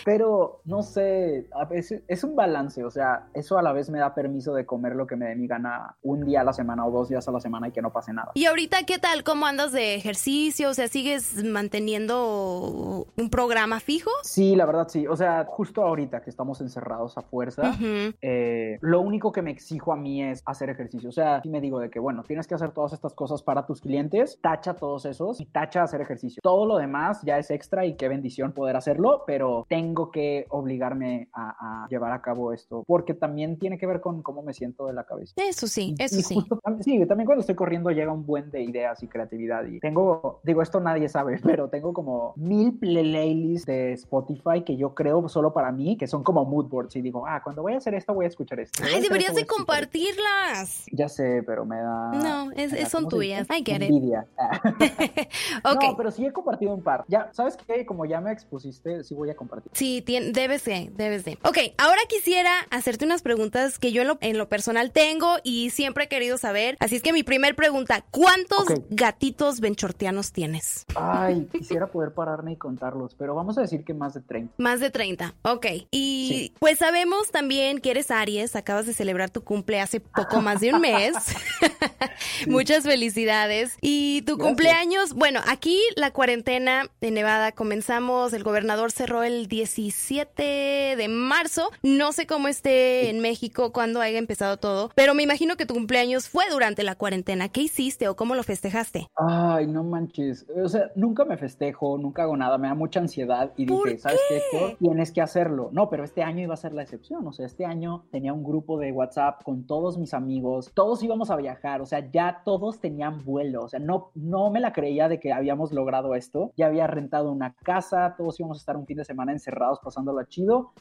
Pero 0.05 0.61
no 0.65 0.81
sé, 0.81 1.47
a 1.53 1.65
veces 1.65 2.03
es 2.07 2.23
un 2.23 2.35
balance, 2.35 2.83
o 2.83 2.89
sea, 2.89 3.27
eso 3.33 3.57
a 3.57 3.61
la 3.61 3.73
vez 3.73 3.89
me 3.89 3.99
da 3.99 4.15
permiso 4.15 4.53
de 4.53 4.65
comer 4.65 4.95
lo 4.95 5.05
que 5.05 5.15
me 5.15 5.27
dé 5.27 5.35
mi 5.35 5.47
gana 5.47 5.97
un 6.01 6.25
día 6.25 6.41
a 6.41 6.43
la 6.43 6.53
semana 6.53 6.85
o 6.85 6.91
dos 6.91 7.09
días 7.09 7.27
a 7.27 7.31
la 7.31 7.39
semana 7.39 7.67
y 7.67 7.71
que 7.71 7.81
no 7.81 7.91
pase 7.91 8.13
nada. 8.13 8.31
¿Y 8.33 8.45
ahorita 8.45 8.83
qué 8.85 8.99
tal? 8.99 9.23
¿Cómo 9.23 9.45
andas 9.45 9.71
de 9.71 9.95
ejercicio? 9.95 10.69
O 10.69 10.73
sea, 10.73 10.87
¿sigues 10.87 11.43
manteniendo 11.59 13.05
un 13.17 13.29
programa 13.29 13.81
fijo? 13.81 14.09
Sí, 14.23 14.55
la 14.55 14.65
verdad 14.65 14.87
sí. 14.87 15.05
O 15.07 15.17
sea, 15.17 15.45
justo 15.45 15.83
ahorita 15.83 16.21
que 16.21 16.29
estamos 16.29 16.61
encerrados 16.61 17.17
a 17.17 17.21
fuerza, 17.21 17.77
eh, 18.21 18.77
lo 18.79 19.01
único 19.01 19.33
que 19.33 19.41
me 19.41 19.51
exijo 19.51 19.91
a 19.91 19.97
mí 19.97 20.23
es 20.23 20.41
hacer 20.45 20.69
ejercicio. 20.69 21.09
O 21.09 21.11
sea, 21.11 21.41
si 21.41 21.49
me 21.49 21.59
digo 21.59 21.79
de 21.79 21.89
que, 21.89 21.99
bueno, 21.99 22.23
tienes 22.23 22.47
que 22.47 22.55
hacer 22.55 22.71
todas 22.71 22.93
estas 22.93 23.13
cosas 23.13 23.43
para 23.43 23.65
tus 23.65 23.81
clientes, 23.81 24.39
tacha 24.41 24.73
todos 24.73 25.05
esos 25.05 25.41
y 25.41 25.47
tacha 25.47 25.83
hacer 25.83 25.99
ejercicio. 25.99 26.39
Todo 26.41 26.65
lo 26.65 26.77
demás 26.77 27.21
ya 27.23 27.37
es 27.37 27.51
extra 27.51 27.85
y 27.85 27.97
qué 27.97 28.07
bendición 28.07 28.53
poder 28.53 28.77
hacerlo, 28.77 29.23
pero 29.27 29.65
tengo 29.67 30.11
que 30.11 30.45
obligarme 30.49 31.27
a, 31.33 31.87
llevar 31.89 32.13
a 32.13 32.21
cabo 32.21 32.53
esto 32.53 32.83
porque 32.87 33.13
también 33.13 33.59
tiene 33.59 33.77
que 33.77 33.85
ver 33.85 33.99
con 33.99 34.21
cómo 34.21 34.43
me 34.43 34.53
siento 34.53 34.87
de 34.87 34.93
la 34.93 35.03
cabeza. 35.03 35.33
Eso 35.35 35.67
sí, 35.67 35.93
eso 35.99 36.21
sí. 36.21 36.41
sí, 36.81 37.05
también 37.05 37.25
cuando 37.25 37.41
estoy 37.41 37.55
corriendo 37.55 37.89
llega 37.91 38.13
un 38.13 38.25
buen 38.25 38.49
de 38.49 38.63
ideas 38.63 39.03
y 39.03 39.07
creatividad 39.07 39.65
y 39.65 39.79
tengo, 39.79 40.39
digo, 40.43 40.61
esto 40.61 40.79
nadie 40.79 41.09
sabe, 41.09 41.39
pero 41.49 41.69
tengo 41.69 41.93
como 41.93 42.33
mil 42.35 42.77
playlists 42.77 43.65
de 43.65 43.93
Spotify 43.93 44.63
que 44.65 44.77
yo 44.77 44.93
creo 44.93 45.27
solo 45.29 45.53
para 45.53 45.71
mí, 45.71 45.97
que 45.97 46.07
son 46.07 46.23
como 46.23 46.45
mood 46.45 46.67
boards. 46.67 46.95
Y 46.95 47.01
digo, 47.01 47.25
ah, 47.27 47.41
cuando 47.43 47.61
voy 47.61 47.73
a 47.73 47.77
hacer 47.77 47.93
esto, 47.95 48.13
voy 48.13 48.25
a 48.25 48.27
escuchar 48.27 48.59
esto. 48.59 48.83
Ay, 48.83 49.01
deberías 49.01 49.35
de 49.35 49.45
compartirlas. 49.45 50.85
Ya 50.91 51.09
sé, 51.09 51.43
pero 51.45 51.65
me 51.65 51.77
da. 51.77 52.11
No, 52.13 52.51
es, 52.51 52.89
son 52.89 53.07
tuyas. 53.07 53.47
I 53.49 53.63
get 53.65 53.81
Envidia. 53.81 54.25
No, 55.79 55.95
pero 55.95 56.11
sí 56.11 56.25
he 56.25 56.31
compartido 56.31 56.73
un 56.73 56.83
par. 56.83 57.05
Ya, 57.07 57.29
¿sabes 57.33 57.57
qué? 57.57 57.85
Como 57.85 58.05
ya 58.05 58.21
me 58.21 58.31
expusiste, 58.31 59.03
sí 59.03 59.15
voy 59.15 59.29
a 59.29 59.35
compartir. 59.35 59.71
Sí, 59.73 60.03
debes 60.05 60.65
de, 60.65 60.91
debes 60.95 61.25
de. 61.25 61.37
Ok, 61.43 61.57
ahora 61.77 62.01
quisiera 62.07 62.51
hacerte 62.69 63.05
unas 63.05 63.21
preguntas 63.21 63.79
que 63.79 63.91
yo 63.91 64.03
en 64.21 64.37
lo, 64.37 64.49
personal 64.49 64.91
tengo 64.91 65.37
y 65.43 65.69
siempre 65.69 66.05
he 66.05 66.07
querido 66.07 66.37
saber. 66.37 66.75
Así 66.79 66.95
es 66.95 67.01
que 67.01 67.13
mi 67.13 67.23
primer 67.23 67.55
pregunta, 67.55 68.03
¿cuántos 68.11 68.67
gatitos 68.89 69.59
benchortianos 69.59 70.31
tienes? 70.31 70.85
Ay, 70.95 71.28
quisiera 71.51 71.87
poder 71.87 72.13
pararme 72.13 72.53
y 72.53 72.55
contarlos, 72.55 73.15
pero 73.15 73.35
vamos 73.35 73.57
a 73.57 73.61
decir 73.61 73.83
que 73.83 73.93
más 73.93 74.13
de 74.13 74.21
30. 74.21 74.53
Más 74.57 74.79
de 74.79 74.89
30, 74.89 75.33
ok. 75.43 75.65
Y 75.91 76.53
pues 76.59 76.79
sabemos 76.79 77.31
también 77.31 77.79
que 77.79 77.91
eres 77.91 78.11
Aries, 78.11 78.55
acabas 78.55 78.85
de 78.85 78.93
celebrar 78.93 79.29
tu 79.29 79.43
cumple 79.43 79.79
hace 79.79 79.99
poco 79.99 80.41
más 80.41 80.61
de 80.61 80.73
un 80.73 80.81
mes. 80.81 81.13
Muchas 82.47 82.83
felicidades. 82.83 83.77
Y 83.81 84.23
tu 84.23 84.37
cumpleaños, 84.37 85.13
bueno, 85.13 85.39
aquí 85.47 85.79
la 85.95 86.11
cuarentena 86.11 86.89
de 87.01 87.11
Nevada 87.11 87.51
comenzamos, 87.51 88.33
el 88.33 88.43
gobernador 88.43 88.91
cerró 88.91 89.23
el 89.23 89.47
17 89.47 90.95
de 90.97 91.07
marzo. 91.07 91.69
No 91.83 92.11
sé 92.11 92.27
cómo 92.27 92.47
esté 92.47 93.09
en 93.09 93.19
México 93.19 93.71
cuando 93.71 94.01
haya 94.01 94.17
empezado 94.17 94.57
todo, 94.57 94.91
pero 94.95 95.13
me 95.13 95.23
imagino 95.23 95.57
que 95.57 95.65
tu 95.65 95.73
cumpleaños 95.73 96.29
fue 96.29 96.45
durante 96.49 96.83
la 96.83 96.95
cuarentena. 96.95 97.49
¿Qué 97.49 97.61
hiciste 97.61 98.07
o 98.07 98.15
cómo 98.15 98.35
lo 98.35 98.43
festejaste? 98.43 99.07
Ay, 99.15 99.67
no 99.67 99.83
manches. 99.83 100.45
O 100.63 100.69
sea, 100.69 100.91
nunca 100.95 101.18
me 101.25 101.37
festejo, 101.37 101.97
nunca 101.97 102.23
hago 102.23 102.37
nada, 102.37 102.57
me 102.57 102.67
da 102.67 102.75
mucha 102.75 102.99
ansiedad 102.99 103.51
y 103.55 103.65
dije, 103.65 103.97
¿sabes 103.97 104.19
qué? 104.29 104.77
Tienes 104.79 105.11
que 105.11 105.21
hacerlo. 105.21 105.69
No, 105.71 105.89
pero 105.89 106.03
este 106.03 106.23
año 106.23 106.43
iba 106.43 106.53
a 106.53 106.57
ser 106.57 106.73
la 106.73 106.81
excepción. 106.81 107.25
O 107.27 107.31
sea, 107.31 107.45
este 107.45 107.65
año 107.65 108.05
tenía 108.11 108.33
un 108.33 108.43
grupo 108.43 108.77
de 108.77 108.91
WhatsApp 108.91 109.43
con 109.43 109.65
todos 109.65 109.97
mis 109.97 110.13
amigos, 110.13 110.71
todos 110.73 111.01
íbamos 111.03 111.29
a 111.29 111.35
viajar, 111.35 111.81
o 111.81 111.85
sea, 111.85 112.09
ya 112.11 112.41
todos 112.43 112.79
tenían 112.79 113.23
vuelo. 113.23 113.63
O 113.63 113.67
sea, 113.67 113.79
no, 113.79 114.11
no 114.15 114.51
me 114.51 114.59
la 114.59 114.73
creía 114.73 115.07
de 115.07 115.19
que 115.19 115.31
habíamos 115.31 115.71
logrado 115.71 116.15
esto. 116.15 116.51
Ya 116.55 116.67
había 116.67 116.87
rentado 116.87 117.31
una 117.31 117.53
casa, 117.63 118.15
todos 118.17 118.39
íbamos 118.39 118.57
a 118.57 118.61
estar 118.61 118.77
un 118.77 118.85
fin 118.85 118.97
de 118.97 119.05
semana 119.05 119.31
encerrados 119.31 119.79
pasándolo 119.79 120.23
chido 120.23 120.73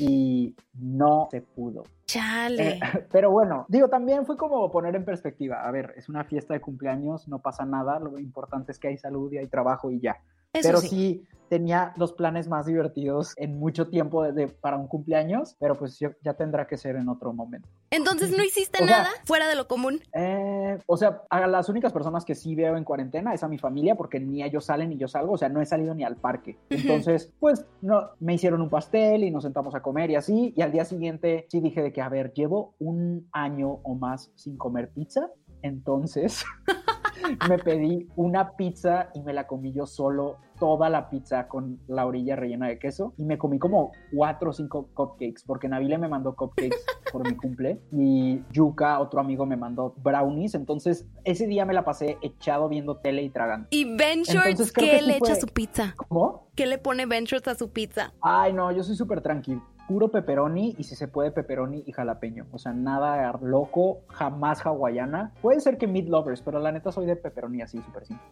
y 0.00 0.54
no 0.74 1.28
se 1.30 1.40
pudo. 1.42 1.84
Chale. 2.06 2.68
Eh, 2.68 2.80
pero 3.12 3.30
bueno, 3.30 3.66
digo, 3.68 3.88
también 3.88 4.26
fue 4.26 4.36
como 4.36 4.70
poner 4.70 4.94
en 4.96 5.04
perspectiva, 5.04 5.66
a 5.66 5.70
ver, 5.70 5.94
es 5.96 6.08
una 6.08 6.24
fiesta 6.24 6.54
de 6.54 6.60
cumpleaños, 6.60 7.28
no 7.28 7.40
pasa 7.40 7.64
nada, 7.64 7.98
lo 7.98 8.18
importante 8.18 8.72
es 8.72 8.78
que 8.78 8.88
hay 8.88 8.98
salud 8.98 9.32
y 9.32 9.38
hay 9.38 9.46
trabajo 9.46 9.90
y 9.90 10.00
ya. 10.00 10.20
Pero 10.62 10.78
sí 10.78 11.26
tenía 11.48 11.92
los 11.96 12.12
planes 12.12 12.48
más 12.48 12.66
divertidos 12.66 13.34
en 13.36 13.58
mucho 13.58 13.88
tiempo 13.88 14.24
de, 14.24 14.48
para 14.48 14.76
un 14.76 14.88
cumpleaños, 14.88 15.56
pero 15.60 15.78
pues 15.78 15.98
ya 15.98 16.34
tendrá 16.34 16.66
que 16.66 16.76
ser 16.76 16.96
en 16.96 17.08
otro 17.08 17.32
momento. 17.32 17.68
Entonces, 17.90 18.36
¿no 18.36 18.42
hiciste 18.42 18.84
nada 18.84 19.08
fuera 19.24 19.48
de 19.48 19.54
lo 19.54 19.68
común? 19.68 20.00
Eh, 20.14 20.78
o 20.86 20.96
sea, 20.96 21.22
a 21.30 21.46
las 21.46 21.68
únicas 21.68 21.92
personas 21.92 22.24
que 22.24 22.34
sí 22.34 22.56
veo 22.56 22.76
en 22.76 22.82
cuarentena 22.82 23.32
es 23.32 23.44
a 23.44 23.48
mi 23.48 23.58
familia, 23.58 23.94
porque 23.94 24.18
ni 24.18 24.42
ellos 24.42 24.64
salen 24.64 24.90
ni 24.90 24.96
yo 24.96 25.06
salgo, 25.06 25.34
o 25.34 25.38
sea, 25.38 25.48
no 25.48 25.60
he 25.60 25.66
salido 25.66 25.94
ni 25.94 26.02
al 26.02 26.16
parque. 26.16 26.58
Entonces, 26.70 27.32
pues, 27.38 27.64
no, 27.82 28.10
me 28.18 28.34
hicieron 28.34 28.60
un 28.60 28.70
pastel 28.70 29.22
y 29.22 29.30
nos 29.30 29.44
sentamos 29.44 29.74
a 29.74 29.80
comer 29.80 30.10
y 30.10 30.16
así, 30.16 30.52
y 30.56 30.62
al 30.62 30.72
día 30.72 30.84
siguiente 30.84 31.46
sí 31.48 31.60
dije 31.60 31.82
de 31.82 31.92
que, 31.92 32.02
a 32.02 32.08
ver, 32.08 32.32
llevo 32.32 32.74
un 32.80 33.28
año 33.32 33.78
o 33.84 33.94
más 33.94 34.32
sin 34.34 34.56
comer 34.56 34.90
pizza, 34.90 35.30
entonces... 35.62 36.44
me 37.48 37.58
pedí 37.58 38.08
una 38.16 38.56
pizza 38.56 39.10
y 39.14 39.22
me 39.22 39.32
la 39.32 39.46
comí 39.46 39.72
yo 39.72 39.86
solo 39.86 40.38
toda 40.58 40.88
la 40.88 41.10
pizza 41.10 41.48
con 41.48 41.80
la 41.88 42.06
orilla 42.06 42.36
rellena 42.36 42.68
de 42.68 42.78
queso 42.78 43.12
y 43.16 43.24
me 43.24 43.38
comí 43.38 43.58
como 43.58 43.92
cuatro 44.14 44.50
o 44.50 44.52
cinco 44.52 44.88
cupcakes 44.94 45.42
porque 45.46 45.68
Nabile 45.68 45.98
me 45.98 46.08
mandó 46.08 46.34
cupcakes 46.34 46.76
por 47.12 47.28
mi 47.28 47.36
cumple 47.36 47.80
y 47.92 48.40
Yuka, 48.52 49.00
otro 49.00 49.20
amigo, 49.20 49.46
me 49.46 49.56
mandó 49.56 49.94
brownies. 49.98 50.54
Entonces 50.54 51.06
ese 51.24 51.46
día 51.46 51.64
me 51.64 51.74
la 51.74 51.84
pasé 51.84 52.18
echado 52.22 52.68
viendo 52.68 52.96
tele 52.96 53.22
y 53.22 53.30
tragando. 53.30 53.68
¿Y 53.70 53.96
Ben 53.96 54.22
Shorts 54.22 54.72
qué 54.72 54.90
que 54.90 55.02
le 55.02 55.16
echa 55.16 55.32
a 55.32 55.36
su 55.36 55.46
pizza? 55.46 55.94
¿Cómo? 55.96 56.48
¿Qué 56.54 56.66
le 56.66 56.78
pone 56.78 57.06
Ben 57.06 57.24
Shorts 57.24 57.48
a 57.48 57.54
su 57.54 57.70
pizza? 57.70 58.12
Ay, 58.20 58.52
no, 58.52 58.70
yo 58.72 58.82
soy 58.82 58.96
súper 58.96 59.20
tranquilo. 59.20 59.62
Puro 59.88 60.10
pepperoni 60.10 60.74
y 60.78 60.84
si 60.84 60.96
se 60.96 61.08
puede 61.08 61.30
pepperoni 61.30 61.84
y 61.86 61.92
jalapeño. 61.92 62.46
O 62.52 62.58
sea, 62.58 62.72
nada 62.72 63.38
loco, 63.42 64.00
jamás 64.08 64.64
hawaiana. 64.64 65.32
Puede 65.42 65.60
ser 65.60 65.76
que 65.78 65.86
meat 65.86 66.06
lovers, 66.06 66.40
pero 66.40 66.58
la 66.58 66.72
neta 66.72 66.90
soy 66.90 67.06
de 67.06 67.16
pepperoni 67.16 67.62
así, 67.62 67.80
súper 67.82 68.06
simple. 68.06 68.24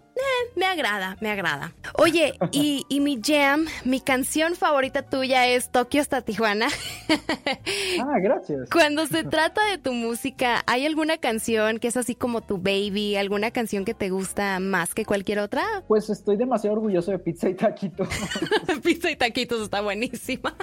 Me 0.57 0.67
agrada, 0.67 1.17
me 1.21 1.31
agrada. 1.31 1.73
Oye, 1.99 2.35
y, 2.53 2.85
y 2.89 3.01
mi 3.01 3.21
jam, 3.23 3.67
mi 3.85 4.01
canción 4.01 4.55
favorita 4.55 5.03
tuya 5.03 5.47
es 5.47 5.71
Tokio 5.71 6.01
hasta 6.01 6.23
Tijuana. 6.23 6.69
Ah, 8.01 8.19
gracias. 8.21 8.69
Cuando 8.71 9.07
se 9.07 9.23
trata 9.31 9.65
de 9.71 9.79
tu 9.79 9.93
música, 9.93 10.63
¿hay 10.67 10.87
alguna 10.87 11.19
canción 11.19 11.79
que 11.79 11.89
es 11.89 11.97
así 11.97 12.15
como 12.15 12.41
tu 12.41 12.59
baby? 12.59 13.17
¿Alguna 13.17 13.51
canción 13.51 13.85
que 13.85 13.95
te 13.95 14.11
gusta 14.11 14.59
más 14.61 14.95
que 14.95 15.05
cualquier 15.05 15.39
otra? 15.39 15.63
Pues 15.87 16.11
estoy 16.11 16.37
demasiado 16.37 16.77
orgulloso 16.77 17.11
de 17.11 17.19
pizza 17.19 17.49
y 17.49 17.55
taquito. 17.55 18.05
Pizza 18.83 19.11
y 19.11 19.17
taquitos 19.17 19.63
está 19.63 19.81
buenísima. 19.83 20.55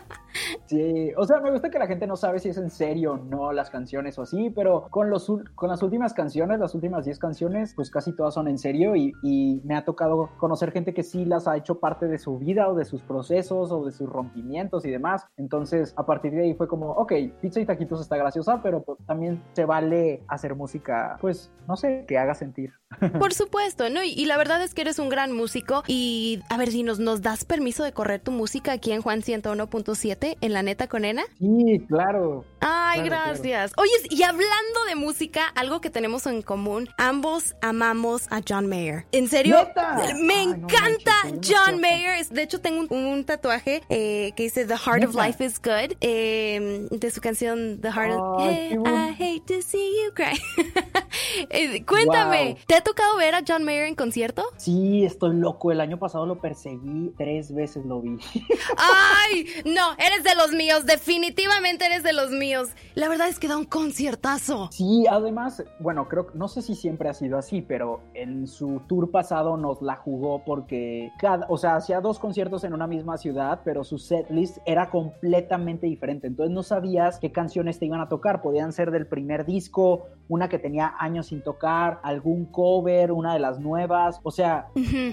Sí, 0.65 0.79
o 1.18 1.26
sea, 1.26 1.39
me 1.39 1.52
gusta 1.52 1.70
que 1.70 1.80
la 1.80 1.88
gente 1.88 2.08
no 2.08 2.15
sabe 2.15 2.39
si 2.39 2.50
es 2.50 2.58
en 2.58 2.70
serio 2.70 3.13
o 3.13 3.18
no 3.18 3.52
las 3.52 3.70
canciones 3.70 4.18
o 4.20 4.24
así, 4.24 4.50
pero 4.50 4.88
con, 4.89 5.10
los, 5.10 5.32
con 5.56 5.70
las 5.70 5.82
últimas 5.84 6.13
canciones, 6.13 6.60
las 6.60 6.76
últimas 6.76 7.06
10 7.06 7.20
canciones, 7.20 7.74
pues 7.76 7.89
casi 7.89 8.15
todas 8.15 8.34
son 8.34 8.48
en 8.48 8.58
serio 8.58 8.96
y, 8.96 9.13
y 9.24 9.62
me 9.63 9.76
ha 9.76 9.86
tocado 9.86 10.30
conocer 10.38 10.72
gente 10.72 10.94
que 10.94 11.04
sí 11.04 11.26
las 11.26 11.48
ha 11.48 11.58
hecho 11.58 11.80
parte 11.80 12.08
de 12.08 12.18
su 12.18 12.38
vida 12.38 12.68
o 12.70 12.76
de 12.76 12.86
sus 12.86 13.02
procesos 13.02 13.72
o 13.72 13.86
de 13.86 13.92
sus 13.92 14.10
rompimientos 14.10 14.86
y 14.86 14.92
demás. 14.92 15.28
Entonces, 15.38 15.94
a 15.98 16.06
partir 16.06 16.32
de 16.32 16.44
ahí 16.44 16.54
fue 16.54 16.68
como, 16.68 16.92
ok, 16.92 17.13
pizza 17.42 17.60
y 17.60 17.65
taquitos 17.65 18.02
está 18.02 18.18
graciosa, 18.18 18.62
pero 18.62 18.84
pues, 18.84 18.98
también 19.06 19.42
se 19.54 19.65
vale 19.65 20.24
hacer 20.28 20.56
música, 20.56 21.18
pues, 21.22 21.52
no 21.68 21.76
sé, 21.76 22.06
que 22.08 22.18
haga 22.18 22.34
sentir. 22.34 22.79
Por 23.19 23.34
supuesto, 23.34 23.89
¿no? 23.89 24.04
Y, 24.04 24.10
y 24.13 24.25
la 24.25 24.36
verdad 24.38 24.62
es 24.63 24.73
que 24.73 24.82
eres 24.82 24.97
un 24.99 25.10
gran 25.10 25.32
músico. 25.32 25.84
Y 25.88 26.39
a 26.49 26.58
ver, 26.58 26.71
si 26.71 26.84
nos, 26.84 26.99
nos 26.99 27.21
das 27.21 27.45
permiso 27.45 27.84
de 27.84 27.91
correr 27.93 28.19
tu 28.19 28.32
música 28.32 28.71
aquí 28.73 28.91
en 28.91 29.02
Juan 29.02 29.21
101.7 29.21 30.38
en 30.41 30.54
la 30.54 30.63
neta 30.63 30.88
con 30.88 31.06
Ena. 31.06 31.23
Sí, 31.39 31.86
claro. 31.88 32.45
Ay, 32.62 33.02
Claro, 33.04 33.25
gracias. 33.34 33.71
Oye, 33.78 33.91
y 34.10 34.23
hablando 34.23 34.84
de 34.88 34.95
música, 34.95 35.45
algo 35.56 35.80
que 35.80 35.89
tenemos 35.91 36.25
en 36.25 36.41
común, 36.41 36.89
ambos 36.97 37.56
amamos 37.62 38.23
a 38.32 38.41
John 38.47 38.67
Mayer. 38.67 39.06
¿En 39.12 39.28
serio? 39.28 39.58
¿Neta? 39.60 40.02
Me 40.23 40.34
Ay, 40.34 40.47
no 40.47 40.54
encanta 40.56 41.13
manches, 41.23 41.49
qué 41.52 41.56
John. 41.56 41.80
Mayer. 41.80 42.28
De 42.30 42.41
hecho, 42.41 42.60
tengo 42.60 42.82
un, 42.82 43.06
un 43.06 43.23
tatuaje 43.25 43.84
eh, 43.89 44.34
que 44.36 44.43
dice 44.43 44.65
The 44.65 44.75
Heart 44.75 45.06
of 45.06 45.15
¿Neta? 45.15 45.28
Life 45.28 45.45
is 45.45 45.62
Good, 45.62 45.97
eh, 46.02 46.88
de 46.89 47.12
su 47.12 47.21
canción 47.21 47.80
The 47.80 47.91
Heart 47.91 48.12
of... 48.13 48.41
Ay, 48.41 48.49
Hey, 48.49 48.78
qué 48.84 48.89
I 48.89 49.23
hate 49.38 49.54
to 49.56 49.62
see 49.62 49.91
you 50.04 50.13
cry. 50.13 50.38
Eh, 51.52 51.84
cuéntame, 51.86 52.54
Wow. 52.54 52.58
¿te 52.67 52.79
ha 52.80 52.84
tocado 52.84 53.18
ver 53.18 53.36
a 53.36 53.42
John 53.46 53.65
Mayer 53.65 53.88
en 53.88 53.96
concierto? 53.96 54.42
Sí, 54.56 55.04
estoy 55.04 55.36
loco. 55.36 55.70
El 55.70 55.82
año 55.82 56.00
pasado 56.00 56.26
lo 56.26 56.39
perseguí, 56.39 57.13
tres 57.18 57.54
veces 57.54 57.86
lo 57.86 58.02
vi. 58.02 58.18
Ay, 58.78 59.48
no, 59.65 59.92
eres 59.98 60.24
de 60.24 60.34
los 60.36 60.52
míos, 60.54 60.86
definitivamente 60.86 61.86
eres 61.86 62.04
de 62.04 62.13
los 62.13 62.32
míos. 62.32 62.70
La 62.96 63.10
verdad 63.10 63.28
es 63.28 63.38
que 63.38 63.50
da 63.50 63.58
un 63.58 63.65
conciertazo. 63.65 64.70
Sí, 64.72 65.06
además, 65.10 65.62
bueno, 65.82 66.08
creo 66.08 66.28
que 66.28 66.38
no 66.38 66.48
sé 66.48 66.62
si 66.62 66.74
siempre 66.74 67.10
ha 67.10 67.13
sido 67.13 67.38
así, 67.38 67.62
pero 67.62 68.02
en 68.13 68.48
su 68.48 68.82
tour 68.88 69.12
pasado 69.12 69.58
nos 69.58 69.82
la 69.82 69.98
jugó 69.98 70.46
porque 70.46 71.12
cada, 71.20 71.48
o 71.50 71.58
sea, 71.58 71.76
hacía 71.76 72.00
dos 72.00 72.18
conciertos 72.18 72.63
en 72.63 72.74
una 72.74 72.88
misma 72.88 73.18
ciudad, 73.18 73.60
pero 73.65 73.84
su 73.84 73.98
setlist 73.98 74.60
era 74.65 74.89
completamente 74.89 75.86
diferente. 75.86 76.28
Entonces 76.28 76.56
no 76.56 76.63
sabías 76.63 77.20
qué 77.20 77.34
canciones 77.34 77.78
te 77.78 77.88
iban 77.88 78.00
a 78.00 78.08
tocar. 78.08 78.42
Podían 78.42 78.72
ser 78.72 78.92
del 78.92 79.06
primer 79.06 79.46
disco, 79.46 80.06
una 80.30 80.48
que 80.48 80.60
tenía 80.60 80.94
años 81.00 81.28
sin 81.28 81.42
tocar, 81.42 82.00
algún 82.04 82.46
cover, 82.46 83.12
una 83.12 83.34
de 83.34 83.39
las 83.39 83.60
nuevas. 83.60 84.20
O 84.24 84.32
sea, 84.32 84.68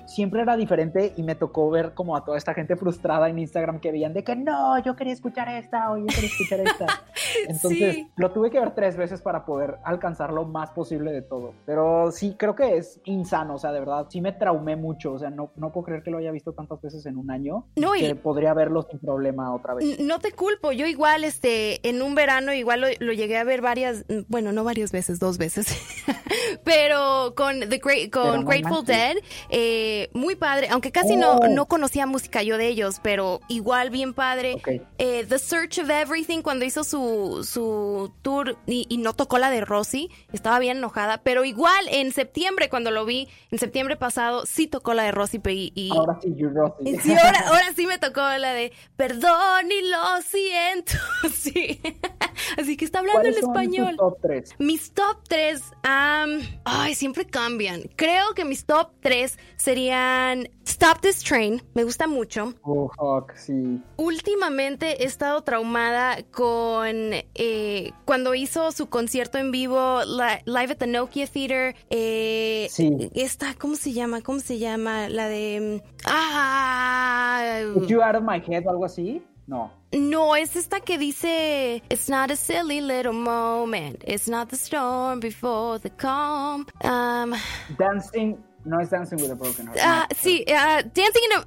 siempre 0.07 0.43
era 0.43 0.57
diferente 0.57 1.13
y 1.17 1.23
me 1.23 1.35
tocó 1.35 1.69
ver 1.71 1.95
como 1.95 2.17
a 2.17 2.25
toda 2.25 2.39
esta 2.39 2.55
gente 2.55 2.77
frustrada 2.77 3.29
en 3.29 3.39
Instagram 3.39 3.81
que 3.81 3.91
veían 3.91 4.13
de 4.13 4.23
que 4.23 4.37
no, 4.37 4.79
yo 4.85 4.95
quería 4.95 5.13
escuchar 5.13 5.49
esta 5.49 5.91
o 5.91 5.97
yo 5.99 6.07
quería 6.07 6.29
escuchar 6.29 6.61
esta. 6.61 6.87
Entonces 7.49 7.95
Sí. 7.97 8.11
lo 8.17 8.31
tuve 8.31 8.51
que 8.51 8.59
ver 8.61 8.75
tres 8.75 8.97
veces 8.97 9.21
para 9.23 9.45
poder 9.45 9.77
alcanzar 9.85 10.33
lo 10.33 10.45
más 10.45 10.71
posible 10.71 11.13
de 11.13 11.23
todo. 11.23 11.53
Pero 11.67 12.11
sí, 12.13 12.35
creo 12.39 12.55
que 12.55 12.77
es 12.77 13.01
insano, 13.05 13.55
o 13.55 13.59
sea, 13.59 13.73
de 13.73 13.81
verdad, 13.81 14.07
sí 14.09 14.21
me 14.21 14.33
traumé 14.33 14.77
mucho, 14.77 15.13
o 15.13 15.19
sea, 15.19 15.31
no, 15.31 15.51
no 15.57 15.73
puedo 15.73 15.85
creer 15.87 16.03
que 16.03 16.11
lo 16.11 16.19
haya 16.19 16.31
visto 16.31 16.53
tantas 16.53 16.81
veces 16.83 17.07
en 17.07 17.17
un 17.17 17.31
año. 17.31 17.67
No, 17.77 17.95
y- 17.95 18.01
que 18.01 18.15
podría 18.15 18.53
verlo 18.55 18.83
sin 18.91 18.99
problema 18.99 19.55
otra 19.55 19.75
vez. 19.75 19.99
No 20.01 20.19
te 20.19 20.33
culpo, 20.33 20.73
yo 20.73 20.87
igual, 20.87 21.25
este, 21.25 21.87
en 21.89 22.03
un 22.03 22.15
verano 22.15 22.53
igual 22.53 22.81
lo, 22.81 22.87
lo 23.01 23.13
llegué 23.13 23.39
a 23.39 23.45
ver 23.45 23.61
varias, 23.63 24.05
bueno, 24.29 24.53
no 24.53 24.65
varias 24.65 24.91
veces, 24.93 25.06
dos 25.19 25.39
veces, 25.39 25.67
pero 26.65 27.35
con 27.37 27.61
The 27.61 27.79
Great, 27.79 28.11
con 28.11 28.41
no 28.41 28.47
Grateful. 28.47 28.85
Dead, 28.85 29.17
eh, 29.51 30.11
muy 30.13 30.35
padre, 30.37 30.69
aunque 30.71 30.93
casi 30.93 31.15
Oh. 31.15 31.17
no, 31.41 31.49
no 31.49 31.67
conocía 31.67 32.07
música 32.07 32.43
yo 32.43 32.59
de 32.59 32.69
ellos, 32.69 32.97
pero 33.03 33.41
igual 33.49 33.91
bien 33.91 34.13
padre. 34.15 34.57
Eh, 34.99 35.25
The 35.29 35.39
Search 35.39 35.79
of 35.79 35.89
Everything, 35.91 36.43
cuando 36.43 36.65
hizo 36.65 36.85
su, 36.85 37.47
su 37.49 38.13
tour 38.23 38.57
y, 38.67 38.87
y 38.89 38.99
no 38.99 39.15
tocó 39.15 39.39
la 39.39 39.51
de 39.51 39.61
Rosy, 39.63 40.11
estaba 40.33 40.59
bien 40.59 40.79
enojada, 40.79 41.19
pero 41.23 41.45
igual 41.45 41.87
en 41.91 42.13
septiembre, 42.13 42.69
cuando 42.69 42.91
lo 42.91 43.05
vi, 43.05 43.29
en 43.51 43.59
septiembre 43.59 43.97
pasado, 43.97 44.45
sí 44.47 44.67
tocó 44.67 44.95
la 44.95 45.05
de 45.05 45.13
Rosy 45.13 45.41
y, 45.47 45.73
y- 45.75 45.91
Ahora 45.93 46.19
sí, 46.23 46.35
you 46.37 46.49
Rosy. 46.51 46.91
y 46.91 46.97
Sí, 46.99 47.13
ahora, 47.13 47.39
ahora 47.49 47.73
sí 47.75 47.87
me 47.87 47.99
tocó 47.99 48.21
la 48.21 48.53
de 48.53 48.73
perdón 48.97 49.71
y 49.71 49.89
lo 49.89 50.23
siento. 50.23 50.93
Sí. 51.37 51.81
Así 52.57 52.77
que 52.77 52.85
está 52.85 53.01
hablando 53.01 53.21
en 53.21 53.35
¿Cuáles 53.35 53.41
son 53.45 53.51
español. 53.57 53.89
tus 53.91 53.97
top 53.99 54.19
3? 54.23 54.55
Mis 54.59 54.93
top 54.93 55.17
3, 55.29 55.63
ay, 56.65 56.95
siempre 56.95 57.27
cambian. 57.27 57.83
Creo 57.97 58.35
que 58.35 58.45
mis 58.45 58.65
top 58.65 58.91
3 59.01 59.39
serían 59.57 60.49
Stop 60.65 61.01
This 61.01 61.23
Train, 61.23 61.63
me 61.75 61.85
gusta 61.85 62.07
mucho. 62.07 62.55
Oh, 62.63 62.91
fuck, 62.97 63.35
sí. 63.37 63.81
Últimamente 63.97 65.03
he 65.03 65.07
estado 65.07 65.43
traumada 65.43 66.23
con 66.33 66.97
eh, 67.35 67.93
cuando 68.05 68.35
hizo 68.35 68.73
su 68.73 68.89
concierto 68.89 69.39
en 69.39 69.51
vivo 69.53 70.01
live 70.05 70.73
at 70.73 70.79
the 70.79 70.87
Nokia 70.87 71.27
Theater. 71.27 71.75
Eh, 71.91 72.67
Sí. 72.71 73.11
Esta, 73.15 73.55
¿cómo 73.55 73.77
se 73.77 73.93
llama? 73.93 74.21
¿Cómo 74.23 74.41
se 74.41 74.59
llama? 74.59 75.09
La 75.09 75.29
de... 75.29 75.83
Ah, 76.05 77.61
Put 77.75 77.87
You 77.89 78.03
Out 78.03 78.17
of 78.17 78.23
My 78.23 78.43
Head 78.47 78.67
o 78.67 78.71
algo 78.71 78.85
así? 78.85 79.23
No. 79.49 79.71
no, 79.93 80.35
es 80.35 80.57
esta 80.57 80.81
que 80.81 80.99
dice 80.99 81.83
It's 81.89 82.09
not 82.09 82.31
a 82.33 82.37
silly 82.37 82.81
little 82.81 83.13
moment. 83.13 84.03
It's 84.05 84.29
not 84.29 84.49
the 84.49 84.57
storm 84.57 85.21
before 85.21 85.79
the 85.79 85.91
calm. 85.91 86.67
Um, 86.83 87.35
Dancing, 87.79 88.43
no 88.67 88.81
es 88.81 88.91
Dancing 88.91 89.17
with 89.17 89.31
a 89.31 89.35
Broken 89.35 89.67
Heart. 89.69 89.79
ah, 89.83 90.07
no. 90.11 90.17
sí, 90.21 90.45
ah, 90.53 90.83
Dancing 90.83 91.23
in 91.25 91.33
a... 91.33 91.41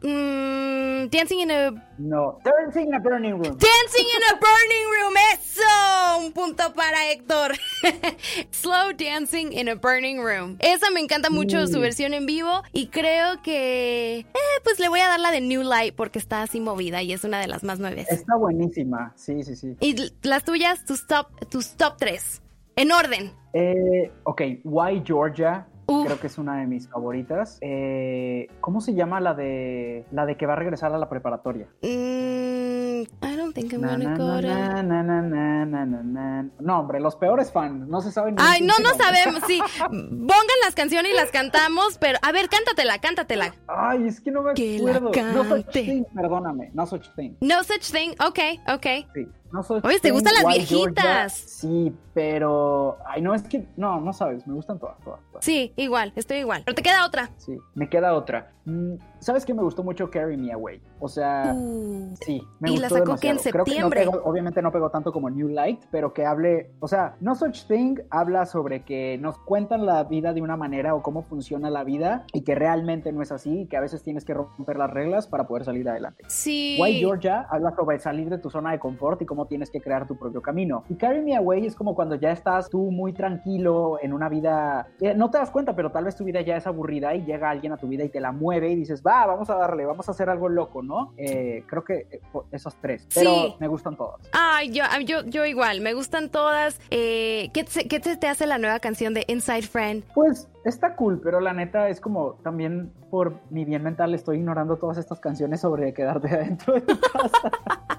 mm, 1.05 1.09
dancing 1.11 1.39
in 1.41 1.51
a... 1.51 1.71
No, 1.97 2.39
Dancing 2.43 2.87
in 2.87 2.93
a 2.95 2.99
Burning 2.99 3.33
Room. 3.33 3.57
Dancing 3.57 4.05
in 4.15 4.23
a 4.31 4.39
Burning 4.39 4.85
Room. 4.89 5.13
Eso. 5.33 6.25
Un 6.25 6.31
punto 6.31 6.73
para 6.73 7.11
Héctor. 7.11 7.57
Slow 8.51 8.93
Dancing 8.93 9.51
in 9.51 9.67
a 9.67 9.75
Burning 9.75 10.21
Room. 10.21 10.55
Esa 10.59 10.89
me 10.91 11.01
encanta 11.01 11.29
mucho 11.29 11.67
su 11.67 11.79
versión 11.79 12.13
en 12.13 12.25
vivo 12.25 12.63
y 12.71 12.87
creo 12.87 13.41
que... 13.41 14.19
eh, 14.19 14.25
pues 14.63 14.79
le 14.79 14.87
voy 14.87 15.01
a 15.01 15.07
dar 15.09 15.19
la 15.19 15.31
de 15.31 15.41
New 15.41 15.63
Light 15.63 15.93
porque 15.95 16.19
está 16.19 16.41
así 16.41 16.61
movida 16.61 17.01
y 17.01 17.11
es 17.11 17.23
una 17.25 17.39
de 17.39 17.47
las 17.47 17.63
más 17.63 17.79
nuevas. 17.79 18.09
Está 18.09 18.35
buenísima, 18.37 19.11
sí, 19.15 19.43
sí, 19.43 19.55
sí. 19.55 19.75
Y 19.81 19.95
las 20.21 20.45
tuyas, 20.45 20.85
tus 20.85 21.05
top, 21.05 21.27
tus 21.49 21.75
top 21.75 21.97
tres. 21.97 22.41
En 22.77 22.93
orden. 22.93 23.33
Eh, 23.53 24.09
ok, 24.23 24.41
Why 24.63 25.01
Georgia. 25.05 25.67
Uf. 25.89 26.05
Creo 26.05 26.19
que 26.19 26.27
es 26.27 26.37
una 26.37 26.57
de 26.57 26.67
mis 26.67 26.87
favoritas. 26.87 27.57
Eh, 27.61 28.47
¿Cómo 28.61 28.79
se 28.81 28.93
llama 28.93 29.19
la 29.19 29.33
de 29.33 30.05
la 30.11 30.25
de 30.25 30.37
que 30.37 30.45
va 30.45 30.53
a 30.53 30.55
regresar 30.55 30.93
a 30.93 30.97
la 30.97 31.09
preparatoria? 31.09 31.67
Mm, 31.81 33.01
I 33.23 33.35
don't 33.37 33.53
think 33.55 33.73
I'm 33.73 33.81
Na, 33.81 33.91
gonna 33.91 34.09
na, 34.09 34.17
go 34.17 34.41
na, 34.41 36.03
na. 36.03 36.49
No, 36.59 36.79
hombre, 36.79 36.99
los 36.99 37.15
peores 37.15 37.51
fans. 37.51 37.87
No 37.87 38.01
se 38.01 38.11
saben. 38.11 38.35
Ay, 38.37 38.61
no, 38.61 38.73
no 38.81 38.89
nombre. 38.89 39.03
sabemos, 39.05 39.43
sí. 39.47 39.59
Pongan 39.89 40.59
las 40.63 40.75
canciones 40.75 41.11
y 41.11 41.15
las 41.15 41.31
cantamos, 41.31 41.97
pero 41.97 42.19
a 42.21 42.31
ver, 42.31 42.49
cántatela, 42.49 42.99
cántatela. 42.99 43.53
Ay, 43.67 44.07
es 44.07 44.21
que 44.21 44.31
no 44.31 44.43
me 44.43 44.53
Que 44.53 44.77
acuerdo. 44.77 45.11
No 45.33 45.43
such 45.43 45.65
thing, 45.71 46.03
perdóname. 46.13 46.71
No 46.73 46.85
such 46.85 47.07
thing. 47.15 47.31
No 47.41 47.63
such 47.63 47.91
thing. 47.91 48.11
Ok, 48.25 48.39
ok. 48.73 48.85
Sí. 49.13 49.27
No 49.51 49.63
such 49.63 49.83
Oye, 49.83 49.99
¿te 49.99 50.11
gustan 50.11 50.33
las 50.35 50.45
viejitas? 50.45 50.69
Georgia, 50.69 51.29
sí, 51.29 51.95
pero. 52.13 52.97
Ay, 53.07 53.21
no, 53.21 53.33
es 53.33 53.41
que. 53.43 53.67
No, 53.77 53.99
no 53.99 54.13
sabes. 54.13 54.45
Me 54.45 54.53
gustan 54.53 54.77
todas, 54.77 54.99
todas. 55.03 55.19
Sí, 55.39 55.73
igual, 55.77 56.13
estoy 56.15 56.37
igual. 56.37 56.63
Pero 56.65 56.75
te 56.75 56.81
queda 56.81 57.05
otra. 57.05 57.31
Sí, 57.37 57.57
me 57.75 57.89
queda 57.89 58.13
otra. 58.13 58.51
Mm, 59.19 59.23
¿Sabes 59.23 59.45
qué? 59.45 59.53
Me 59.53 59.61
gustó 59.63 59.83
mucho 59.83 60.09
Carry 60.09 60.37
Me 60.37 60.51
Away. 60.51 60.81
O 60.99 61.07
sea, 61.07 61.53
Uh, 61.55 62.13
sí, 62.21 62.41
me 62.59 62.71
y 62.71 62.77
la 62.77 62.87
gustó 62.89 62.95
sacó 63.05 63.15
que 63.19 63.29
en 63.29 63.37
creo 63.37 63.53
que 63.53 63.59
no 63.59 63.65
septiembre. 63.65 63.99
pegó- 64.05 64.21
obviamente 64.25 64.61
no 64.61 64.71
pegó 64.71 64.89
tanto 64.89 65.11
como 65.11 65.29
New 65.29 65.49
Light, 65.49 65.81
pero 65.91 66.13
que 66.13 66.25
hable, 66.25 66.71
o 66.79 66.87
sea, 66.87 67.15
No 67.19 67.35
Such 67.35 67.65
Thing 67.67 67.97
habla 68.09 68.45
sobre 68.45 68.83
que 68.83 69.17
nos 69.19 69.37
cuentan 69.39 69.85
la 69.85 70.03
vida 70.03 70.33
de 70.33 70.41
una 70.41 70.57
manera 70.57 70.95
o 70.95 71.01
cómo 71.01 71.21
funciona 71.23 71.69
la 71.69 71.83
vida 71.83 72.25
y 72.33 72.41
que 72.43 72.55
realmente 72.55 73.11
no 73.11 73.21
es 73.21 73.31
así 73.31 73.61
y 73.61 73.65
que 73.67 73.77
a 73.77 73.81
veces 73.81 74.03
tienes 74.03 74.25
que 74.25 74.33
romper 74.33 74.77
las 74.77 74.89
reglas 74.91 75.27
para 75.27 75.47
poder 75.47 75.65
salir 75.65 75.87
adelante. 75.89 76.23
Sí. 76.27 76.77
White 76.79 76.99
Georgia 76.99 77.45
habla 77.49 77.73
sobre 77.75 77.99
salir 77.99 78.29
de 78.29 78.37
tu 78.37 78.49
zona 78.49 78.71
de 78.71 78.79
confort 78.79 79.21
y 79.21 79.25
cómo 79.25 79.45
tienes 79.47 79.69
que 79.69 79.81
crear 79.81 80.07
tu 80.07 80.17
propio 80.17 80.41
camino. 80.41 80.83
Y 80.89 80.95
Carry 80.95 81.21
Me 81.21 81.35
Away 81.35 81.65
es 81.65 81.75
como 81.75 81.95
cuando 81.95 82.15
ya 82.15 82.31
estás 82.31 82.69
tú 82.69 82.91
muy 82.91 83.13
tranquilo 83.13 83.97
en 84.01 84.13
una 84.13 84.29
vida, 84.29 84.87
eh, 85.01 85.13
no 85.15 85.29
te 85.29 85.37
das 85.37 85.51
cuenta, 85.51 85.75
pero 85.75 85.91
tal 85.91 86.05
vez 86.05 86.15
tu 86.15 86.23
vida 86.23 86.41
ya 86.41 86.57
es 86.57 86.67
aburrida 86.67 87.13
y 87.15 87.23
llega 87.25 87.49
alguien 87.49 87.73
a 87.73 87.77
tu 87.77 87.87
vida 87.87 88.03
y 88.03 88.09
te 88.09 88.19
la 88.19 88.31
mueve 88.31 88.69
y 88.71 88.75
dices, 88.75 89.01
va, 89.09 89.25
vamos 89.25 89.49
a 89.49 89.55
darle, 89.55 89.85
vamos 89.85 90.07
a 90.07 90.11
hacer 90.11 90.29
algo 90.29 90.47
loco, 90.49 90.81
¿no? 90.83 91.13
Eh, 91.17 91.63
creo 91.67 91.83
que 91.83 92.07
eh, 92.11 92.21
esos 92.51 92.75
tres, 92.75 93.07
pero 93.13 93.31
Sí. 93.31 93.55
me 93.59 93.67
gustan 93.67 93.95
todas. 93.97 94.21
Ay, 94.31 94.71
yo, 94.71 94.83
yo, 95.05 95.23
yo 95.25 95.45
igual, 95.45 95.81
me 95.81 95.93
gustan 95.93 96.29
todas. 96.29 96.79
Eh, 96.91 97.49
¿qué, 97.53 97.63
te- 97.63 97.87
qué 97.87 97.99
te 97.99 98.27
hace 98.27 98.45
la 98.45 98.57
nueva 98.57 98.79
canción 98.79 99.13
de 99.13 99.25
Inside 99.27 99.63
Friend? 99.63 100.03
Pues 100.13 100.47
está 100.65 100.95
cool, 100.95 101.19
pero 101.23 101.39
la 101.39 101.53
neta 101.53 101.89
es 101.89 101.99
como 101.99 102.33
también 102.43 102.91
por 103.09 103.33
mi 103.49 103.65
bien 103.65 103.81
mental 103.83 104.13
estoy 104.13 104.37
ignorando 104.37 104.77
todas 104.77 104.97
estas 104.97 105.19
canciones 105.19 105.61
sobre 105.61 105.93
quedarte 105.93 106.27
adentro 106.35 106.73
de 106.75 106.81
tu 106.81 106.99
casa. 106.99 107.51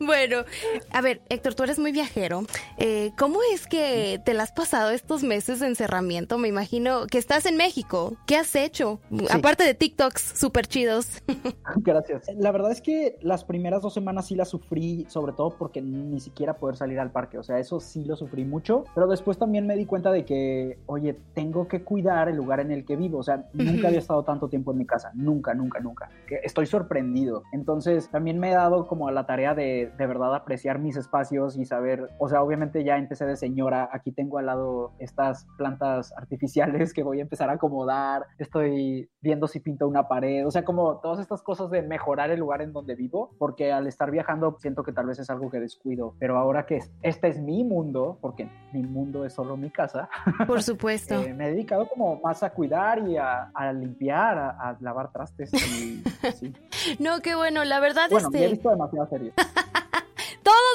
Bueno, 0.00 0.44
a 0.90 1.00
ver, 1.00 1.22
Héctor, 1.28 1.54
tú 1.54 1.62
eres 1.62 1.78
muy 1.78 1.92
viajero. 1.92 2.42
Eh, 2.78 3.12
¿Cómo 3.18 3.40
es 3.52 3.66
que 3.66 4.20
te 4.24 4.34
la 4.34 4.42
has 4.42 4.52
pasado 4.52 4.90
estos 4.90 5.22
meses 5.22 5.60
de 5.60 5.66
encerramiento? 5.66 6.38
Me 6.38 6.48
imagino 6.48 7.06
que 7.06 7.18
estás 7.18 7.46
en 7.46 7.56
México. 7.56 8.16
¿Qué 8.26 8.36
has 8.36 8.54
hecho? 8.56 9.00
Aparte 9.30 9.64
de 9.64 9.74
TikToks 9.74 10.20
súper 10.38 10.66
chidos. 10.66 11.22
Gracias. 11.76 12.24
La 12.36 12.52
verdad 12.52 12.72
es 12.72 12.80
que 12.80 13.18
las 13.20 13.44
primeras 13.44 13.82
dos 13.82 13.94
semanas 13.94 14.26
sí 14.26 14.34
las 14.34 14.48
sufrí, 14.48 15.06
sobre 15.08 15.32
todo 15.32 15.56
porque 15.56 15.80
ni 15.82 16.20
siquiera 16.20 16.56
poder 16.56 16.76
salir 16.76 16.98
al 16.98 17.10
parque. 17.10 17.38
O 17.38 17.42
sea, 17.42 17.58
eso 17.58 17.80
sí 17.80 18.04
lo 18.04 18.16
sufrí 18.16 18.44
mucho. 18.44 18.84
Pero 18.94 19.06
después 19.06 19.38
también 19.38 19.66
me 19.66 19.76
di 19.76 19.86
cuenta 19.86 20.10
de 20.10 20.24
que, 20.24 20.78
oye, 20.86 21.16
tengo 21.34 21.68
que 21.68 21.82
cuidar 21.82 22.28
el 22.28 22.36
lugar 22.36 22.60
en 22.60 22.72
el 22.72 22.84
que 22.84 22.96
vivo. 22.96 23.18
O 23.18 23.22
sea, 23.22 23.48
nunca 23.52 23.88
había 23.88 24.00
estado 24.00 24.22
tanto 24.24 24.48
tiempo 24.48 24.72
en 24.72 24.78
mi 24.78 24.86
casa. 24.86 25.10
Nunca, 25.14 25.54
nunca, 25.54 25.80
nunca. 25.80 26.10
Estoy 26.42 26.66
sorprendido. 26.66 27.44
Entonces, 27.52 28.08
también 28.10 28.38
me 28.38 28.50
he 28.50 28.54
dado 28.54 28.86
como 28.86 29.08
a 29.08 29.12
la 29.12 29.26
tarea 29.26 29.41
de 29.54 29.92
de 29.98 30.06
verdad 30.06 30.34
apreciar 30.34 30.78
mis 30.78 30.96
espacios 30.96 31.56
y 31.58 31.64
saber, 31.64 32.08
o 32.18 32.28
sea, 32.28 32.42
obviamente 32.42 32.84
ya 32.84 32.96
empecé 32.96 33.26
de 33.26 33.36
señora. 33.36 33.88
Aquí 33.92 34.12
tengo 34.12 34.38
al 34.38 34.46
lado 34.46 34.92
estas 35.00 35.46
plantas 35.58 36.12
artificiales 36.16 36.92
que 36.94 37.02
voy 37.02 37.18
a 37.18 37.22
empezar 37.22 37.50
a 37.50 37.54
acomodar. 37.54 38.26
Estoy 38.38 39.10
viendo 39.20 39.48
si 39.48 39.60
pinto 39.60 39.86
una 39.88 40.06
pared. 40.08 40.46
O 40.46 40.50
sea, 40.50 40.64
como 40.64 40.98
todas 41.00 41.18
estas 41.18 41.42
cosas 41.42 41.70
de 41.70 41.82
mejorar 41.82 42.30
el 42.30 42.40
lugar 42.40 42.62
en 42.62 42.72
donde 42.72 42.94
vivo, 42.94 43.34
porque 43.38 43.72
al 43.72 43.86
estar 43.86 44.10
viajando 44.10 44.56
siento 44.60 44.82
que 44.84 44.92
tal 44.92 45.06
vez 45.06 45.18
es 45.18 45.28
algo 45.30 45.50
que 45.50 45.60
descuido. 45.60 46.14
Pero 46.18 46.38
ahora 46.38 46.64
que 46.66 46.76
es- 46.76 46.92
este 47.02 47.28
es 47.28 47.40
mi 47.40 47.64
mundo, 47.64 48.18
porque 48.20 48.48
mi 48.72 48.82
mundo 48.82 49.24
es 49.26 49.32
solo 49.34 49.56
mi 49.56 49.70
casa, 49.70 50.08
Por 50.46 50.62
supuesto. 50.62 51.20
eh, 51.20 51.34
me 51.34 51.46
he 51.48 51.50
dedicado 51.50 51.88
como 51.88 52.20
más 52.20 52.42
a 52.42 52.50
cuidar 52.50 53.06
y 53.08 53.16
a, 53.16 53.50
a 53.54 53.72
limpiar, 53.72 54.38
a, 54.38 54.50
a 54.50 54.76
lavar 54.80 55.10
trastes. 55.12 55.52
Y, 55.54 56.02
sí. 56.34 56.52
No, 56.98 57.20
qué 57.20 57.34
bueno, 57.34 57.64
la 57.64 57.80
verdad 57.80 58.08
Bueno, 58.10 58.28
este... 58.28 58.44
he 58.44 58.48
visto 58.48 58.70
demasiadas 58.70 59.10
series. 59.10 59.34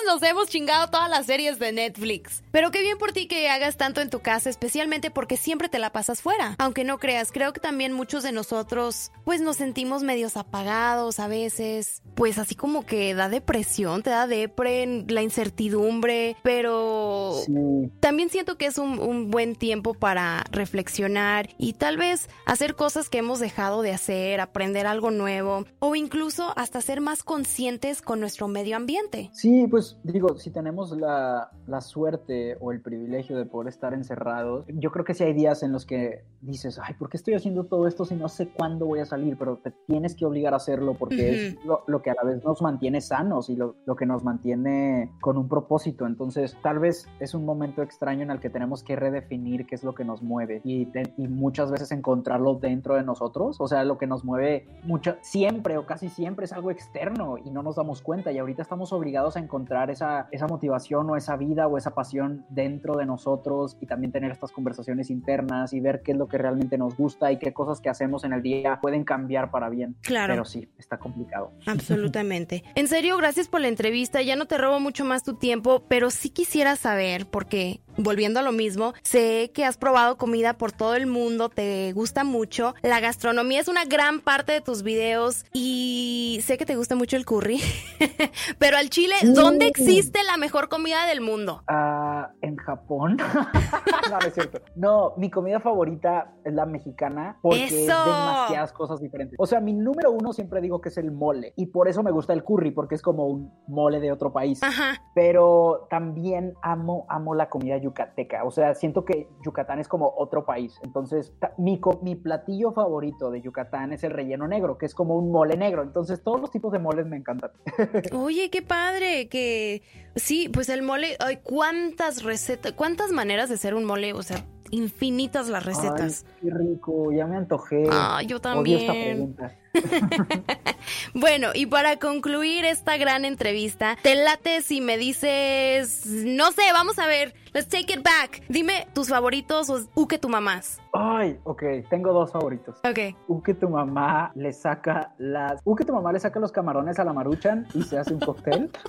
Nos 0.08 0.24
hemos 0.24 0.48
chingado 0.48 0.88
todas 0.90 1.10
las 1.10 1.26
series 1.26 1.60
de 1.60 1.74
Netflix. 1.74 2.42
Pero 2.52 2.72
qué 2.72 2.82
bien 2.82 2.98
por 2.98 3.12
ti 3.12 3.28
que 3.28 3.50
hagas 3.50 3.76
tanto 3.76 4.00
en 4.00 4.10
tu 4.10 4.22
casa, 4.22 4.50
especialmente 4.50 5.12
porque 5.12 5.36
siempre 5.36 5.68
te 5.68 5.80
la 5.80 5.92
pasas 5.92 6.22
fuera. 6.22 6.56
Aunque 6.60 6.86
no 6.86 6.98
creas, 6.98 7.34
creo 7.34 7.52
que 7.52 7.60
también 7.60 7.92
muchos 7.92 8.24
de 8.24 8.32
nosotros 8.32 9.12
pues 9.26 9.42
nos 9.42 9.58
sentimos 9.58 10.04
medios 10.04 10.38
apagados 10.38 11.20
a 11.20 11.28
veces. 11.28 12.02
Pues 12.16 12.38
así 12.38 12.56
como 12.56 12.86
que 12.86 13.14
da 13.16 13.28
depresión, 13.28 14.02
te 14.02 14.10
da 14.10 14.28
depre, 14.28 15.04
la 15.10 15.22
incertidumbre, 15.22 16.38
pero 16.42 17.34
Sí. 17.46 17.92
también 18.00 18.30
siento 18.30 18.58
que 18.58 18.68
es 18.68 18.78
un, 18.78 19.00
un 19.00 19.30
buen 19.30 19.56
tiempo 19.56 19.94
para 19.94 20.46
reflexionar 20.52 21.50
y 21.58 21.74
tal 21.74 21.98
vez 21.98 22.30
hacer 22.46 22.76
cosas 22.76 23.10
que 23.10 23.18
hemos 23.18 23.40
dejado 23.40 23.82
de 23.82 23.92
hacer, 23.92 24.40
aprender 24.40 24.88
algo 24.88 25.12
nuevo 25.12 25.66
o 25.80 25.96
incluso 25.96 26.54
hasta 26.58 26.82
ser 26.82 27.02
más 27.02 27.24
conscientes 27.24 28.02
con 28.02 28.22
nuestro 28.22 28.48
medio 28.48 28.78
ambiente. 28.78 29.30
Sí, 29.34 29.68
pues 29.70 29.97
digo, 30.04 30.38
si 30.38 30.52
tenemos 30.52 30.92
la, 30.98 31.52
la 31.68 31.82
suerte 31.82 32.58
o 32.60 32.72
el 32.72 32.82
privilegio 32.82 33.38
de 33.38 33.46
poder 33.46 33.68
estar 33.70 33.94
encerrados, 33.94 34.66
yo 34.68 34.92
creo 34.92 35.04
que 35.06 35.14
sí 35.14 35.24
hay 35.24 35.34
días 35.34 35.64
en 35.64 35.72
los 35.72 35.86
que 35.86 36.24
dices, 36.42 36.80
ay, 36.82 36.94
¿por 36.96 37.10
qué 37.10 37.18
estoy 37.18 37.34
haciendo 37.34 37.66
todo 37.66 37.88
esto 37.88 38.06
si 38.06 38.16
no 38.16 38.30
sé 38.30 38.48
cuándo 38.50 38.86
voy 38.86 39.00
a 39.00 39.06
salir? 39.06 39.38
Pero 39.38 39.58
te 39.58 39.72
tienes 39.88 40.16
que 40.16 40.26
obligar 40.26 40.54
a 40.54 40.58
hacerlo 40.58 40.94
porque 40.94 41.30
es 41.50 41.66
lo, 41.66 41.84
lo 41.88 42.02
que 42.02 42.10
a 42.12 42.14
la 42.16 42.24
vez 42.24 42.44
nos 42.44 42.62
mantiene 42.62 43.02
sanos 43.02 43.50
y 43.50 43.56
lo, 43.56 43.76
lo 43.86 43.96
que 43.96 44.06
nos 44.06 44.24
mantiene 44.24 45.12
con 45.22 45.38
un 45.38 45.48
propósito. 45.48 46.06
Entonces, 46.06 46.56
tal 46.62 46.80
vez 46.80 47.08
es 47.20 47.34
un 47.34 47.46
momento 47.46 47.82
extraño 47.82 48.22
en 48.24 48.32
el 48.32 48.40
que 48.40 48.50
tenemos 48.50 48.84
que 48.84 48.96
redefinir 48.96 49.66
qué 49.66 49.76
es 49.76 49.84
lo 49.84 49.94
que 49.94 50.06
nos 50.06 50.22
mueve 50.22 50.62
y, 50.64 50.86
te- 50.86 51.14
y 51.18 51.28
muchas 51.28 51.72
veces 51.72 51.92
encontrarlo 51.92 52.56
dentro 52.56 52.96
de 52.96 53.04
nosotros. 53.04 53.58
O 53.60 53.68
sea, 53.68 53.84
lo 53.84 53.98
que 53.98 54.08
nos 54.08 54.24
mueve 54.24 54.68
mucho, 54.84 55.16
siempre 55.22 55.78
o 55.78 55.86
casi 55.86 56.10
siempre 56.10 56.46
es 56.46 56.54
algo 56.54 56.72
externo 56.72 57.38
y 57.38 57.50
no 57.50 57.64
nos 57.64 57.76
damos 57.76 58.02
cuenta. 58.02 58.32
Y 58.32 58.38
ahorita 58.38 58.62
estamos 58.62 58.94
obligados 58.94 59.36
a 59.36 59.40
encontrar 59.40 59.87
esa, 59.90 60.28
esa 60.32 60.48
motivación 60.48 61.10
o 61.10 61.16
esa 61.16 61.36
vida 61.36 61.68
o 61.68 61.78
esa 61.78 61.94
pasión 61.94 62.46
dentro 62.50 62.96
de 62.98 63.06
nosotros 63.06 63.78
y 63.82 63.86
también 63.86 64.12
tener 64.12 64.32
estas 64.32 64.52
conversaciones 64.52 65.10
internas 65.10 65.74
y 65.74 65.80
ver 65.80 66.02
qué 66.04 66.12
es 66.12 66.18
lo 66.18 66.28
que 66.28 66.38
realmente 66.38 66.78
nos 66.78 66.96
gusta 66.96 67.32
y 67.32 67.38
qué 67.38 67.54
cosas 67.54 67.82
que 67.82 67.90
hacemos 67.90 68.24
en 68.24 68.34
el 68.34 68.42
día 68.42 68.80
pueden 68.82 69.04
cambiar 69.04 69.52
para 69.52 69.70
bien. 69.70 69.96
Claro. 70.02 70.34
Pero 70.34 70.46
sí, 70.46 70.70
está 70.78 70.98
complicado. 70.98 71.52
Absolutamente. 71.66 72.64
En 72.76 72.88
serio, 72.88 73.18
gracias 73.18 73.48
por 73.48 73.62
la 73.62 73.68
entrevista. 73.68 74.22
Ya 74.22 74.36
no 74.36 74.46
te 74.46 74.58
robo 74.58 74.80
mucho 74.80 75.06
más 75.06 75.24
tu 75.24 75.36
tiempo, 75.36 75.84
pero 75.88 76.10
sí 76.10 76.30
quisiera 76.30 76.76
saber, 76.76 77.28
porque 77.28 77.82
volviendo 77.98 78.40
a 78.40 78.44
lo 78.44 78.52
mismo, 78.52 78.94
sé 79.04 79.52
que 79.54 79.66
has 79.66 79.78
probado 79.78 80.18
comida 80.18 80.58
por 80.58 80.72
todo 80.72 80.96
el 80.96 81.08
mundo, 81.08 81.50
te 81.50 81.92
gusta 81.94 82.24
mucho. 82.24 82.76
La 82.84 83.00
gastronomía 83.00 83.60
es 83.60 83.68
una 83.68 83.86
gran 83.86 84.22
parte 84.22 84.54
de 84.54 84.62
tus 84.62 84.84
videos 84.84 85.46
y 85.54 86.40
sé 86.46 86.58
que 86.58 86.66
te 86.66 86.76
gusta 86.76 86.96
mucho 86.96 87.18
el 87.18 87.26
curry. 87.26 87.60
pero 88.60 88.78
al 88.78 88.90
chile, 88.90 89.16
¿dónde. 89.24 89.72
Existe 89.78 90.24
la 90.24 90.38
mejor 90.38 90.70
comida 90.70 91.06
del 91.06 91.22
mundo? 91.22 91.64
Ah, 91.68 92.32
en 92.42 92.56
Japón. 92.58 93.18
no, 94.10 94.20
no 94.20 94.28
es 94.28 94.34
cierto. 94.34 94.62
No, 94.76 95.14
mi 95.18 95.30
comida 95.30 95.60
favorita 95.60 96.34
es 96.44 96.54
la 96.54 96.66
mexicana 96.66 97.38
porque 97.42 97.66
es 97.66 97.72
¡Eso! 97.72 98.06
demasiadas 98.06 98.74
cosas 98.74 99.00
diferentes. 99.00 99.38
O 99.40 99.46
sea, 99.46 99.60
mi 99.60 99.74
número 99.74 100.12
uno 100.12 100.34
siempre 100.34 100.62
digo 100.62 100.82
que 100.82 100.90
es 100.90 100.98
el 100.98 101.12
mole 101.12 101.54
y 101.56 101.68
por 101.68 101.88
eso 101.88 102.04
me 102.04 102.12
gusta 102.12 102.34
el 102.34 102.44
curry 102.44 102.72
porque 102.72 102.96
es 102.96 103.02
como 103.02 103.28
un 103.28 103.52
mole 103.68 104.00
de 104.00 104.12
otro 104.12 104.34
país. 104.34 104.62
Ajá. 104.64 105.02
Pero 105.14 105.88
también 105.90 106.54
amo, 106.62 107.06
amo 107.10 107.36
la 107.36 107.50
comida 107.50 107.78
yucateca. 107.78 108.44
O 108.44 108.52
sea, 108.52 108.74
siento 108.74 109.06
que 109.06 109.30
Yucatán 109.44 109.80
es 109.80 109.88
como 109.88 110.14
otro 110.18 110.46
país. 110.46 110.80
Entonces, 110.84 111.34
mi, 111.58 111.80
mi 112.02 112.16
platillo 112.16 112.72
favorito 112.72 113.32
de 113.32 113.42
Yucatán 113.42 113.94
es 113.94 114.04
el 114.04 114.12
relleno 114.12 114.48
negro, 114.48 114.78
que 114.78 114.86
es 114.86 114.96
como 114.96 115.16
un 115.16 115.32
mole 115.32 115.58
negro. 115.58 115.84
Entonces, 115.84 116.24
todos 116.24 116.40
los 116.40 116.52
tipos 116.52 116.72
de 116.72 116.80
moles 116.80 117.06
me 117.06 117.18
encantan. 117.18 117.52
Oye, 118.14 118.50
qué 118.50 118.62
padre, 118.62 119.28
que 119.30 119.67
sí, 120.16 120.50
pues 120.50 120.70
el 120.70 120.82
mole, 120.82 121.16
ay, 121.20 121.40
cuántas 121.44 122.24
recetas, 122.24 122.74
cuántas 122.74 123.12
maneras 123.12 123.50
de 123.50 123.56
hacer 123.56 123.76
un 123.76 123.86
mole, 123.86 124.14
o 124.14 124.24
sea, 124.24 124.46
infinitas 124.72 125.48
las 125.48 125.66
recetas. 125.66 126.26
Ay, 126.28 126.50
qué 126.50 126.58
rico, 126.58 127.12
ya 127.12 127.26
me 127.26 127.38
antojé. 127.38 127.86
Ah, 127.92 128.22
yo 128.26 128.38
Odio 128.38 128.78
esta 128.78 128.94
también. 128.94 129.34
pregunta. 129.34 129.56
Bueno, 131.14 131.50
y 131.54 131.66
para 131.66 131.98
concluir 131.98 132.66
esta 132.66 132.98
gran 132.98 133.26
entrevista, 133.26 133.98
te 134.02 134.16
late 134.16 134.62
si 134.62 134.82
me 134.82 134.98
dices, 134.98 136.06
no 136.06 136.52
sé, 136.52 136.62
vamos 136.74 137.00
a 137.00 137.08
ver, 137.08 137.34
let's 137.54 137.68
take 137.68 137.94
it 137.94 138.04
back. 138.04 138.44
Dime 138.48 138.88
tus 138.94 139.10
favoritos 139.10 139.70
o 139.70 139.80
u 139.96 140.08
que 140.08 140.18
tu 140.18 140.30
mamás. 140.30 140.80
Ay, 140.94 141.40
ok, 141.44 141.64
tengo 141.90 142.14
dos 142.14 142.32
favoritos. 142.32 142.78
Ok. 142.90 143.16
U 143.28 143.42
que 143.42 143.54
tu 143.54 143.70
mamá 143.70 144.32
le 144.36 144.54
saca 144.54 145.14
las. 145.18 145.62
U 145.64 145.76
que 145.76 145.86
tu 145.86 145.94
mamá 145.94 146.12
le 146.12 146.20
saca 146.20 146.40
los 146.40 146.52
camarones 146.52 147.00
a 147.00 147.04
la 147.04 147.14
maruchan 147.14 147.68
y 147.74 147.84
se 147.84 147.98
hace 147.98 148.14
un 148.14 148.20
cóctel. 148.20 148.72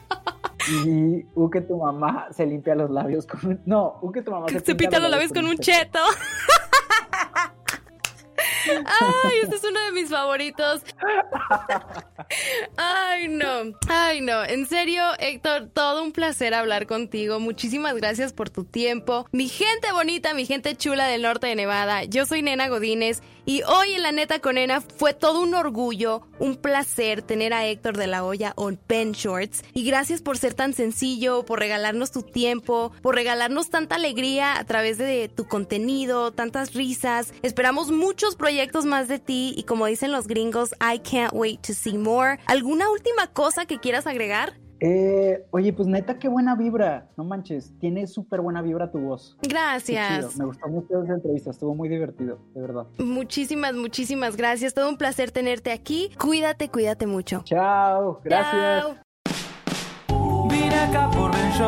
Y 0.85 1.25
U 1.35 1.49
que 1.49 1.62
tu 1.62 1.79
mamá 1.79 2.29
se 2.31 2.45
limpia 2.45 2.75
los 2.75 2.91
labios 2.91 3.27
con 3.27 3.47
un. 3.47 3.61
No, 3.64 3.99
U 4.03 4.12
que 4.12 4.21
tu 4.21 4.31
mamá 4.31 4.49
se, 4.49 4.61
Se 4.61 4.75
pinta 4.75 4.99
los 4.99 5.11
labios 5.11 5.33
con 5.33 5.47
un 5.47 5.57
cheto. 5.57 5.99
Ay, 8.69 9.39
este 9.43 9.57
es 9.57 9.65
uno 9.65 9.81
de 9.81 9.93
mis 9.93 10.11
favoritos. 10.11 10.83
Ay, 12.77 13.29
no. 13.29 13.75
Ay, 13.89 14.21
no. 14.21 14.45
En 14.45 14.67
serio, 14.67 15.03
Héctor, 15.19 15.69
todo 15.73 16.03
un 16.03 16.13
placer 16.13 16.55
hablar 16.55 16.87
contigo. 16.87 17.41
Muchísimas 17.41 17.95
gracias 17.95 18.33
por 18.33 18.51
tu 18.51 18.65
tiempo. 18.65 19.27
Mi 19.33 19.49
gente 19.49 19.93
bonita, 19.93 20.35
mi 20.35 20.47
gente 20.47 20.77
chula 20.77 21.07
del 21.07 21.23
norte 21.23 21.47
de 21.47 21.55
Nevada. 21.55 22.05
Yo 22.05 22.27
soy 22.27 22.43
Nena 22.43 22.69
Godínez 22.69 23.23
y 23.49 23.63
hoy 23.63 23.95
en 23.95 24.03
La 24.03 24.13
Neta 24.13 24.41
con 24.41 24.57
Nena 24.57 24.83
fue 24.83 25.15
todo 25.15 25.41
un 25.41 25.55
orgullo, 25.55 26.21
un 26.39 26.57
placer 26.57 27.23
tener 27.23 27.55
a 27.55 27.65
Héctor 27.65 27.97
de 27.97 28.07
la 28.07 28.23
Hoya 28.23 28.53
on 28.57 28.79
Ben 28.87 29.13
Shorts. 29.13 29.65
Y 29.73 29.85
gracias 29.85 30.21
por 30.21 30.37
ser 30.37 30.53
tan 30.53 30.75
sencillo, 30.75 31.47
por 31.47 31.59
regalarnos 31.59 32.13
tu 32.13 32.21
tiempo, 32.21 32.93
por 33.01 33.15
regalarnos 33.15 33.71
tanta 33.71 33.95
alegría 33.95 34.59
a 34.59 34.65
través 34.65 34.99
de 34.99 35.31
tu 35.35 35.49
contenido, 35.49 36.31
tantas 36.31 36.75
risas. 36.75 37.33
Esperamos 37.41 37.91
muchos 37.91 38.37
proyectos 38.37 38.85
más 38.85 39.09
de 39.09 39.19
ti 39.19 39.55
y 39.57 39.63
como 39.63 39.87
dicen 39.87 40.13
los 40.13 40.27
gringos, 40.27 40.73
I 40.73 40.99
can't 40.99 41.33
wait 41.33 41.63
to 41.67 41.73
see 41.73 41.97
more. 41.97 42.39
¿Alguna 42.45 42.91
última 42.91 43.29
cosa 43.29 43.65
que 43.65 43.79
quieras 43.79 44.07
agregar? 44.07 44.59
Eh, 44.81 45.45
oye, 45.51 45.73
pues 45.73 45.88
neta, 45.88 46.19
qué 46.19 46.29
buena 46.29 46.55
vibra. 46.55 47.09
No 47.17 47.25
manches, 47.25 47.73
tiene 47.81 48.07
súper 48.07 48.41
buena 48.41 48.62
vibra 48.62 48.91
tu 48.91 48.99
voz. 48.99 49.37
Gracias. 49.43 50.37
Me 50.37 50.45
gustó 50.45 50.69
mucho 50.69 51.03
esa 51.03 51.14
entrevista, 51.14 51.51
estuvo 51.51 51.75
muy 51.75 51.88
divertido, 51.88 52.38
de 52.55 52.61
verdad. 52.61 52.87
Muchísimas, 52.99 53.75
muchísimas 53.75 54.37
gracias. 54.37 54.75
Todo 54.75 54.88
un 54.88 54.97
placer 54.97 55.31
tenerte 55.31 55.73
aquí. 55.73 56.11
Cuídate, 56.19 56.69
cuídate 56.69 57.07
mucho. 57.07 57.43
Chao, 57.45 58.21
gracias. 58.25 58.85
Chao. 58.85 60.49
Vine 60.49 60.75
acá 60.75 61.11
por 61.11 61.33
Ben 61.33 61.51
Shorts. 61.53 61.68